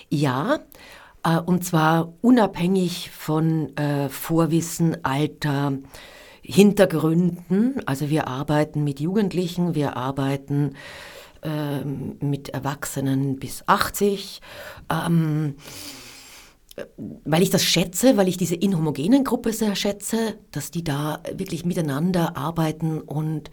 [0.10, 0.60] Ja,
[1.24, 5.74] äh, und zwar unabhängig von äh, Vorwissen, Alter,
[6.42, 7.82] Hintergründen.
[7.88, 11.17] Also wir arbeiten mit Jugendlichen, wir arbeiten äh,
[12.20, 14.42] mit Erwachsenen bis 80.
[14.92, 15.56] Ähm,
[17.26, 21.66] weil ich das schätze, weil ich diese inhomogenen Gruppe sehr schätze, dass die da wirklich
[21.66, 23.50] miteinander arbeiten und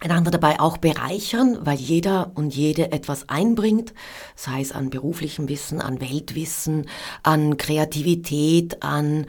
[0.00, 3.92] einander dabei auch bereichern, weil jeder und jede etwas einbringt,
[4.34, 6.86] sei es an beruflichem Wissen, an Weltwissen,
[7.22, 9.26] an Kreativität, an,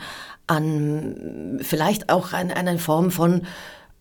[0.47, 3.45] an vielleicht auch an, an eine Form von,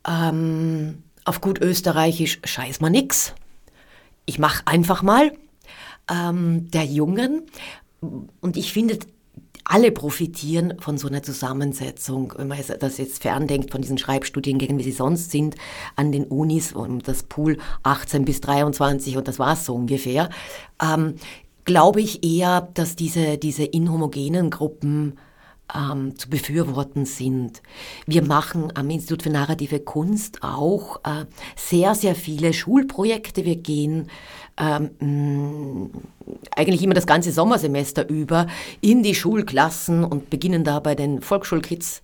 [0.08, 3.34] ähm, auf gut österreichisch, scheiß mal nix.
[4.26, 5.32] Ich mach einfach mal.
[6.10, 7.42] Ähm, der Jungen.
[8.00, 8.98] Und ich finde,
[9.64, 14.82] alle profitieren von so einer Zusammensetzung, wenn man das jetzt ferndenkt von diesen Schreibstudiengängen, wie
[14.82, 15.54] sie sonst sind,
[15.96, 20.30] an den Unis und das Pool 18 bis 23 und das war es so ungefähr,
[20.82, 21.14] ähm,
[21.64, 25.16] glaube ich eher, dass diese, diese inhomogenen Gruppen
[25.74, 27.62] ähm, zu befürworten sind.
[28.06, 33.44] Wir machen am Institut für Narrative Kunst auch äh, sehr, sehr viele Schulprojekte.
[33.44, 34.08] Wir gehen
[34.58, 35.90] ähm,
[36.54, 38.46] eigentlich immer das ganze Sommersemester über
[38.80, 42.02] in die Schulklassen und beginnen da bei den Volksschulkids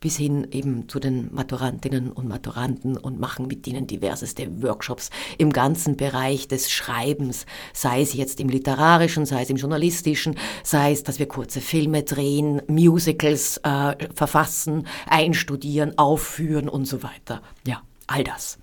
[0.00, 5.52] bis hin eben zu den Maturantinnen und Maturanten und machen mit ihnen diverseste Workshops im
[5.52, 11.02] ganzen Bereich des Schreibens, sei es jetzt im literarischen, sei es im journalistischen, sei es,
[11.02, 17.42] dass wir kurze Filme drehen, Musicals äh, verfassen, einstudieren, aufführen und so weiter.
[17.66, 18.58] Ja, all das.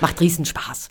[0.00, 0.90] Macht riesen Spaß.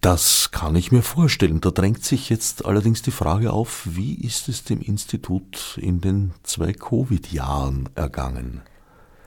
[0.00, 1.60] Das kann ich mir vorstellen.
[1.60, 6.32] Da drängt sich jetzt allerdings die Frage auf, wie ist es dem Institut in den
[6.44, 8.62] zwei Covid-Jahren ergangen?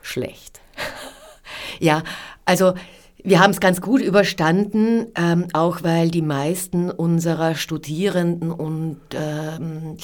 [0.02, 0.60] Schlecht.
[1.80, 2.02] ja,
[2.44, 2.74] also
[3.22, 9.96] wir haben es ganz gut überstanden, ähm, auch weil die meisten unserer Studierenden und ähm,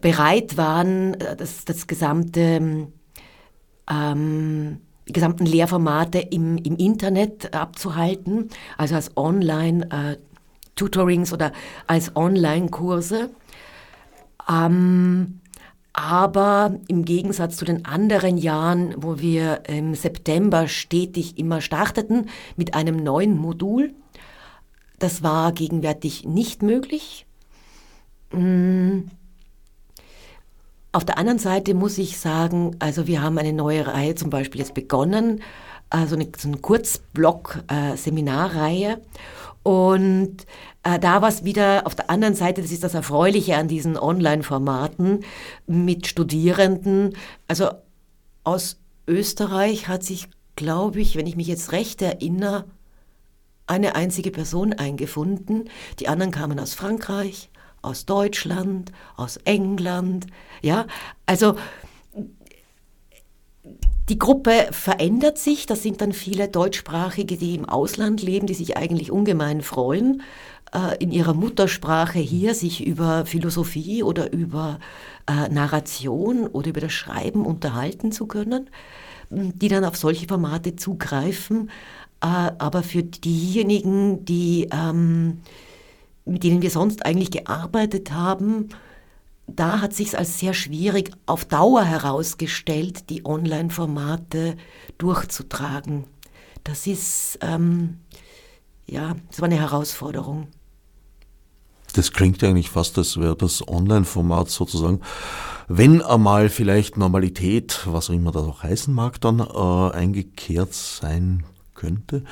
[0.00, 2.88] bereit waren, äh, das, das gesamte
[3.90, 4.78] ähm,
[5.08, 11.50] die gesamten Lehrformate im, im Internet abzuhalten, also als Online-Tutorings äh, oder
[11.88, 13.30] als Online-Kurse.
[14.48, 15.40] Ähm,
[15.92, 22.74] aber im Gegensatz zu den anderen Jahren, wo wir im September stetig immer starteten mit
[22.74, 23.92] einem neuen Modul,
[24.98, 27.26] das war gegenwärtig nicht möglich.
[28.32, 29.04] Mmh.
[30.92, 34.60] Auf der anderen Seite muss ich sagen, also wir haben eine neue Reihe zum Beispiel
[34.60, 35.42] jetzt begonnen,
[35.88, 38.92] also eine, so eine Kurzblock-Seminarreihe.
[38.92, 39.00] Äh,
[39.62, 40.46] und
[40.82, 43.96] äh, da war es wieder auf der anderen Seite, das ist das Erfreuliche an diesen
[43.96, 45.20] Online-Formaten
[45.66, 47.16] mit Studierenden.
[47.46, 47.70] Also
[48.44, 52.64] aus Österreich hat sich, glaube ich, wenn ich mich jetzt recht erinnere,
[53.66, 55.70] eine einzige Person eingefunden.
[56.00, 57.48] Die anderen kamen aus Frankreich,
[57.80, 60.26] aus Deutschland, aus England.
[60.60, 60.86] Ja,
[61.26, 61.56] also
[64.08, 65.66] die Gruppe verändert sich.
[65.66, 70.22] Das sind dann viele Deutschsprachige, die im Ausland leben, die sich eigentlich ungemein freuen,
[70.74, 74.78] äh, in ihrer Muttersprache hier sich über Philosophie oder über
[75.28, 78.70] äh, Narration oder über das Schreiben unterhalten zu können,
[79.30, 81.70] die dann auf solche Formate zugreifen.
[82.20, 85.38] Äh, aber für diejenigen, die ähm,
[86.24, 88.68] mit denen wir sonst eigentlich gearbeitet haben,
[89.46, 94.56] da hat sich als sehr schwierig auf Dauer herausgestellt, die Online-Formate
[94.98, 96.04] durchzutragen.
[96.64, 97.98] Das ist, ähm,
[98.86, 100.48] ja, das war eine Herausforderung.
[101.94, 105.00] Das klingt eigentlich fast, als wäre das Online-Format sozusagen,
[105.68, 111.44] wenn einmal vielleicht Normalität, was auch immer das auch heißen mag, dann äh, eingekehrt sein
[111.74, 112.24] könnte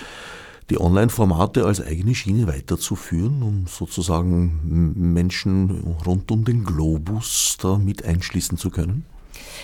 [0.70, 8.04] die Online-Formate als eigene Schiene weiterzuführen, um sozusagen Menschen rund um den Globus da mit
[8.04, 9.04] einschließen zu können?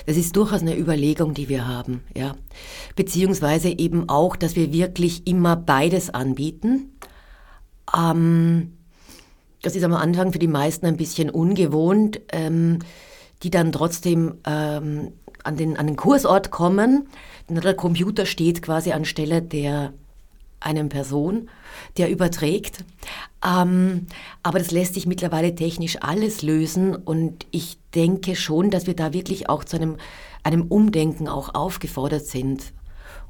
[0.07, 2.35] Das ist durchaus eine Überlegung, die wir haben, ja.
[2.97, 6.91] Beziehungsweise eben auch, dass wir wirklich immer beides anbieten.
[7.97, 8.73] Ähm,
[9.63, 12.81] das ist am Anfang für die meisten ein bisschen ungewohnt, ähm,
[13.43, 17.09] die dann trotzdem ähm, an, den, an den Kursort kommen.
[17.49, 19.93] Der Computer steht quasi anstelle der
[20.67, 21.49] einem Person,
[21.97, 22.85] der überträgt.
[23.45, 24.07] Ähm,
[24.43, 29.13] aber das lässt sich mittlerweile technisch alles lösen und ich denke schon, dass wir da
[29.13, 29.97] wirklich auch zu einem,
[30.43, 32.73] einem Umdenken auch aufgefordert sind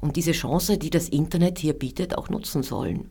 [0.01, 3.09] und diese Chance, die das Internet hier bietet, auch nutzen sollen.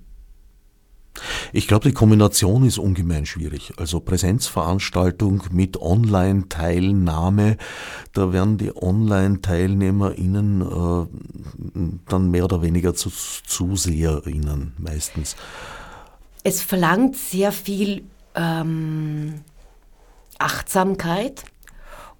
[1.52, 3.72] Ich glaube, die Kombination ist ungemein schwierig.
[3.76, 7.56] Also Präsenzveranstaltung mit Online-Teilnahme,
[8.12, 11.06] da werden die Online-TeilnehmerInnen äh,
[12.08, 15.36] dann mehr oder weniger zu ZuseherInnen meistens.
[16.42, 18.04] Es verlangt sehr viel
[18.34, 19.40] ähm,
[20.38, 21.44] Achtsamkeit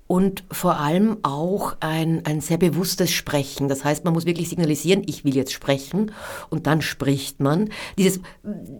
[0.07, 3.69] und vor allem auch ein, ein sehr bewusstes Sprechen.
[3.69, 6.13] Das heißt, man muss wirklich signalisieren, ich will jetzt sprechen
[6.49, 7.71] und dann spricht man.
[7.99, 8.21] Dieses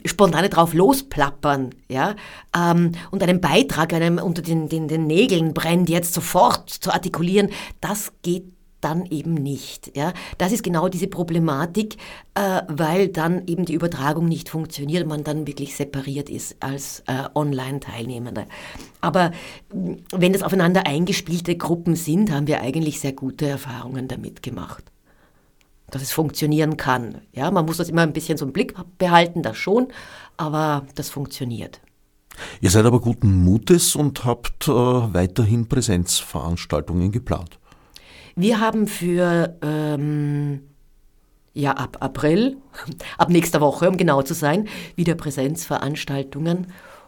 [0.05, 2.15] spontane drauf losplappern, ja,
[2.57, 7.51] ähm, und einen Beitrag einem unter den, den, den Nägeln brennt, jetzt sofort zu artikulieren,
[7.81, 9.97] das geht dann eben nicht.
[9.97, 10.13] Ja?
[10.39, 11.97] Das ist genau diese Problematik,
[12.35, 17.25] äh, weil dann eben die Übertragung nicht funktioniert man dann wirklich separiert ist als äh,
[17.35, 18.47] Online-Teilnehmender.
[19.01, 19.33] Aber
[19.73, 24.85] mm, wenn das aufeinander eingespielte Gruppen sind, haben wir eigentlich sehr gute Erfahrungen damit gemacht.
[25.91, 27.23] Dass es funktionieren kann.
[27.33, 29.89] Ja, man muss das immer ein bisschen so im Blick behalten, das schon,
[30.37, 31.81] aber das funktioniert.
[32.61, 37.59] Ihr seid aber guten Mutes und habt äh, weiterhin Präsenzveranstaltungen geplant.
[38.39, 40.61] Wir haben für ähm,
[41.55, 42.59] ja, ab April,
[43.19, 46.67] ab nächster Woche, um genau zu sein, wieder Präsenzveranstaltungen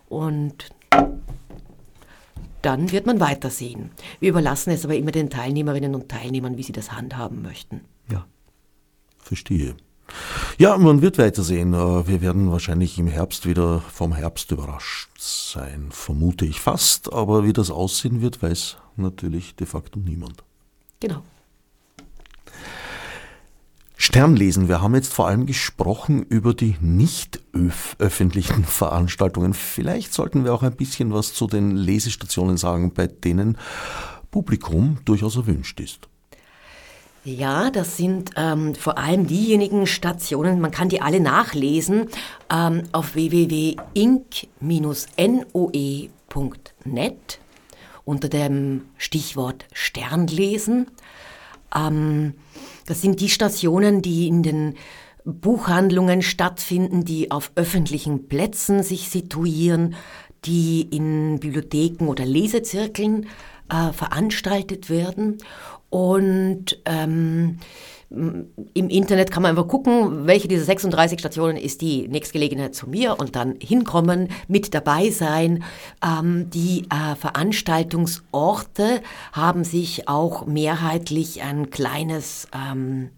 [0.08, 0.70] und
[2.62, 3.90] dann wird man weitersehen.
[4.20, 7.82] Wir überlassen es aber immer den Teilnehmerinnen und Teilnehmern, wie sie das handhaben möchten.
[8.10, 8.26] Ja,
[9.18, 9.76] verstehe.
[10.56, 11.74] Ja, man wird weitersehen.
[11.74, 17.12] Äh, wir werden wahrscheinlich im Herbst wieder vom Herbst überrascht sein, vermute ich fast.
[17.12, 20.42] Aber wie das aussehen wird, weiß natürlich de facto niemand.
[21.00, 21.22] Genau.
[24.00, 27.40] Sternlesen, wir haben jetzt vor allem gesprochen über die nicht
[27.98, 29.54] öffentlichen Veranstaltungen.
[29.54, 33.58] Vielleicht sollten wir auch ein bisschen was zu den Lesestationen sagen, bei denen
[34.30, 36.08] Publikum durchaus erwünscht ist.
[37.24, 42.06] Ja, das sind ähm, vor allem diejenigen Stationen, man kann die alle nachlesen
[42.50, 43.78] ähm, auf www.inc-noe.net
[48.08, 50.86] unter dem Stichwort Sternlesen.
[51.74, 52.34] Ähm,
[52.86, 54.74] das sind die Stationen, die in den
[55.24, 59.94] Buchhandlungen stattfinden, die auf öffentlichen Plätzen sich situieren,
[60.46, 63.26] die in Bibliotheken oder Lesezirkeln
[63.70, 65.38] äh, veranstaltet werden.
[65.90, 67.58] Und ähm,
[68.10, 73.18] im Internet kann man einfach gucken, welche dieser 36 Stationen ist die nächstgelegene zu mir
[73.18, 75.62] und dann hinkommen, mit dabei sein.
[76.02, 79.02] Ähm, die äh, Veranstaltungsorte
[79.32, 83.10] haben sich auch mehrheitlich ein kleines ähm,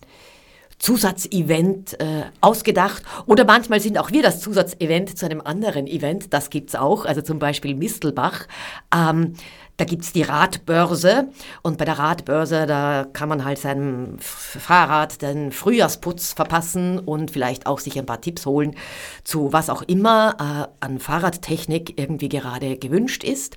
[0.81, 3.03] Zusatzevent äh, ausgedacht.
[3.27, 6.33] Oder manchmal sind auch wir das Zusatzevent zu einem anderen Event.
[6.33, 7.05] Das gibt's auch.
[7.05, 8.49] Also zum Beispiel Mistelbach.
[8.93, 9.35] Ähm,
[9.81, 11.31] da gibt's die Radbörse
[11.63, 17.67] und bei der Radbörse, da kann man halt seinem Fahrrad den Frühjahrsputz verpassen und vielleicht
[17.67, 18.77] auch sich ein paar Tipps holen
[19.25, 23.57] zu was auch immer äh, an Fahrradtechnik irgendwie gerade gewünscht ist.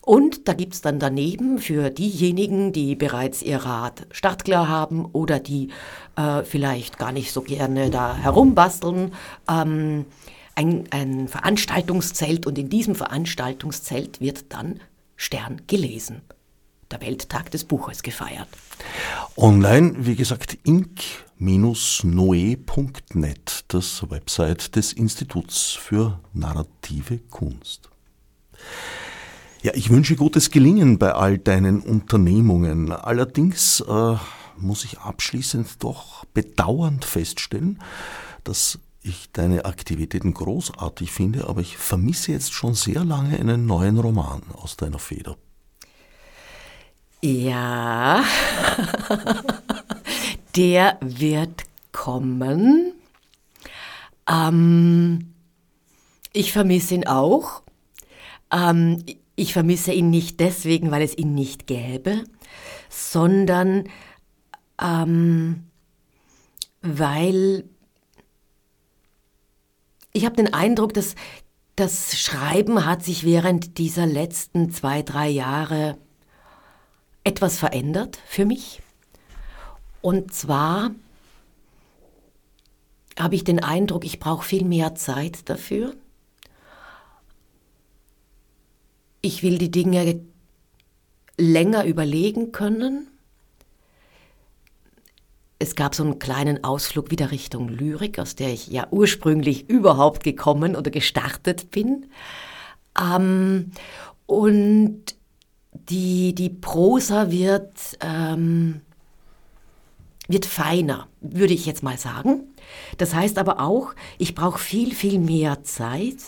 [0.00, 5.70] Und da gibt's dann daneben für diejenigen, die bereits ihr Rad startklar haben oder die
[6.16, 9.12] äh, vielleicht gar nicht so gerne da herumbasteln,
[9.50, 10.06] ähm,
[10.54, 14.78] ein, ein Veranstaltungszelt und in diesem Veranstaltungszelt wird dann
[15.18, 16.22] Stern gelesen.
[16.90, 18.48] Der Welttag des Buches gefeiert.
[19.36, 21.34] Online, wie gesagt, inc-noe.net,
[23.68, 27.90] das Website des Instituts für narrative Kunst.
[29.60, 32.92] Ja, ich wünsche gutes Gelingen bei all deinen Unternehmungen.
[32.92, 34.16] Allerdings äh,
[34.56, 37.82] muss ich abschließend doch bedauernd feststellen,
[38.44, 43.98] dass ich deine Aktivitäten großartig finde, aber ich vermisse jetzt schon sehr lange einen neuen
[43.98, 45.36] Roman aus deiner Feder.
[47.20, 48.22] Ja,
[50.56, 52.92] der wird kommen.
[54.28, 55.32] Ähm,
[56.32, 57.62] ich vermisse ihn auch.
[58.52, 62.24] Ähm, ich vermisse ihn nicht deswegen, weil es ihn nicht gäbe,
[62.88, 63.88] sondern
[64.80, 65.64] ähm,
[66.82, 67.64] weil
[70.18, 71.14] ich habe den Eindruck, dass
[71.76, 75.96] das Schreiben hat sich während dieser letzten zwei, drei Jahre
[77.22, 78.82] etwas verändert für mich.
[80.00, 80.90] Und zwar
[83.16, 85.94] habe ich den Eindruck, ich brauche viel mehr Zeit dafür.
[89.20, 90.20] Ich will die Dinge
[91.36, 93.06] länger überlegen können.
[95.60, 100.22] Es gab so einen kleinen Ausflug wieder Richtung Lyrik, aus der ich ja ursprünglich überhaupt
[100.22, 102.06] gekommen oder gestartet bin.
[102.96, 103.72] Ähm,
[104.26, 105.02] und
[105.72, 108.82] die, die Prosa wird, ähm,
[110.28, 112.44] wird feiner, würde ich jetzt mal sagen.
[112.98, 116.18] Das heißt aber auch, ich brauche viel, viel mehr Zeit.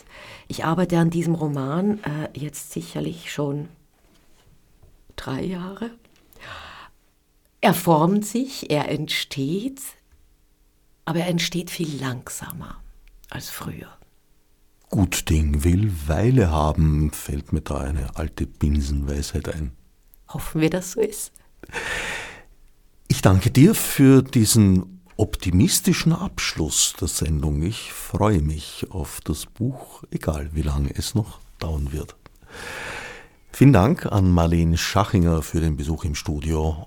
[0.49, 3.69] Ich arbeite an diesem Roman äh, jetzt sicherlich schon
[5.15, 5.91] drei Jahre.
[7.61, 9.81] Er formt sich, er entsteht,
[11.05, 12.83] aber er entsteht viel langsamer
[13.29, 13.89] als früher.
[14.89, 19.73] Gut Ding will Weile haben, fällt mir da eine alte Binsenweisheit ein.
[20.29, 21.33] Hoffen wir, dass so ist.
[23.09, 27.63] Ich danke dir für diesen optimistischen Abschluss der Sendung.
[27.63, 32.17] Ich freue mich auf das Buch, egal wie lange es noch dauern wird.
[33.53, 36.87] Vielen Dank an Marlene Schachinger für den Besuch im Studio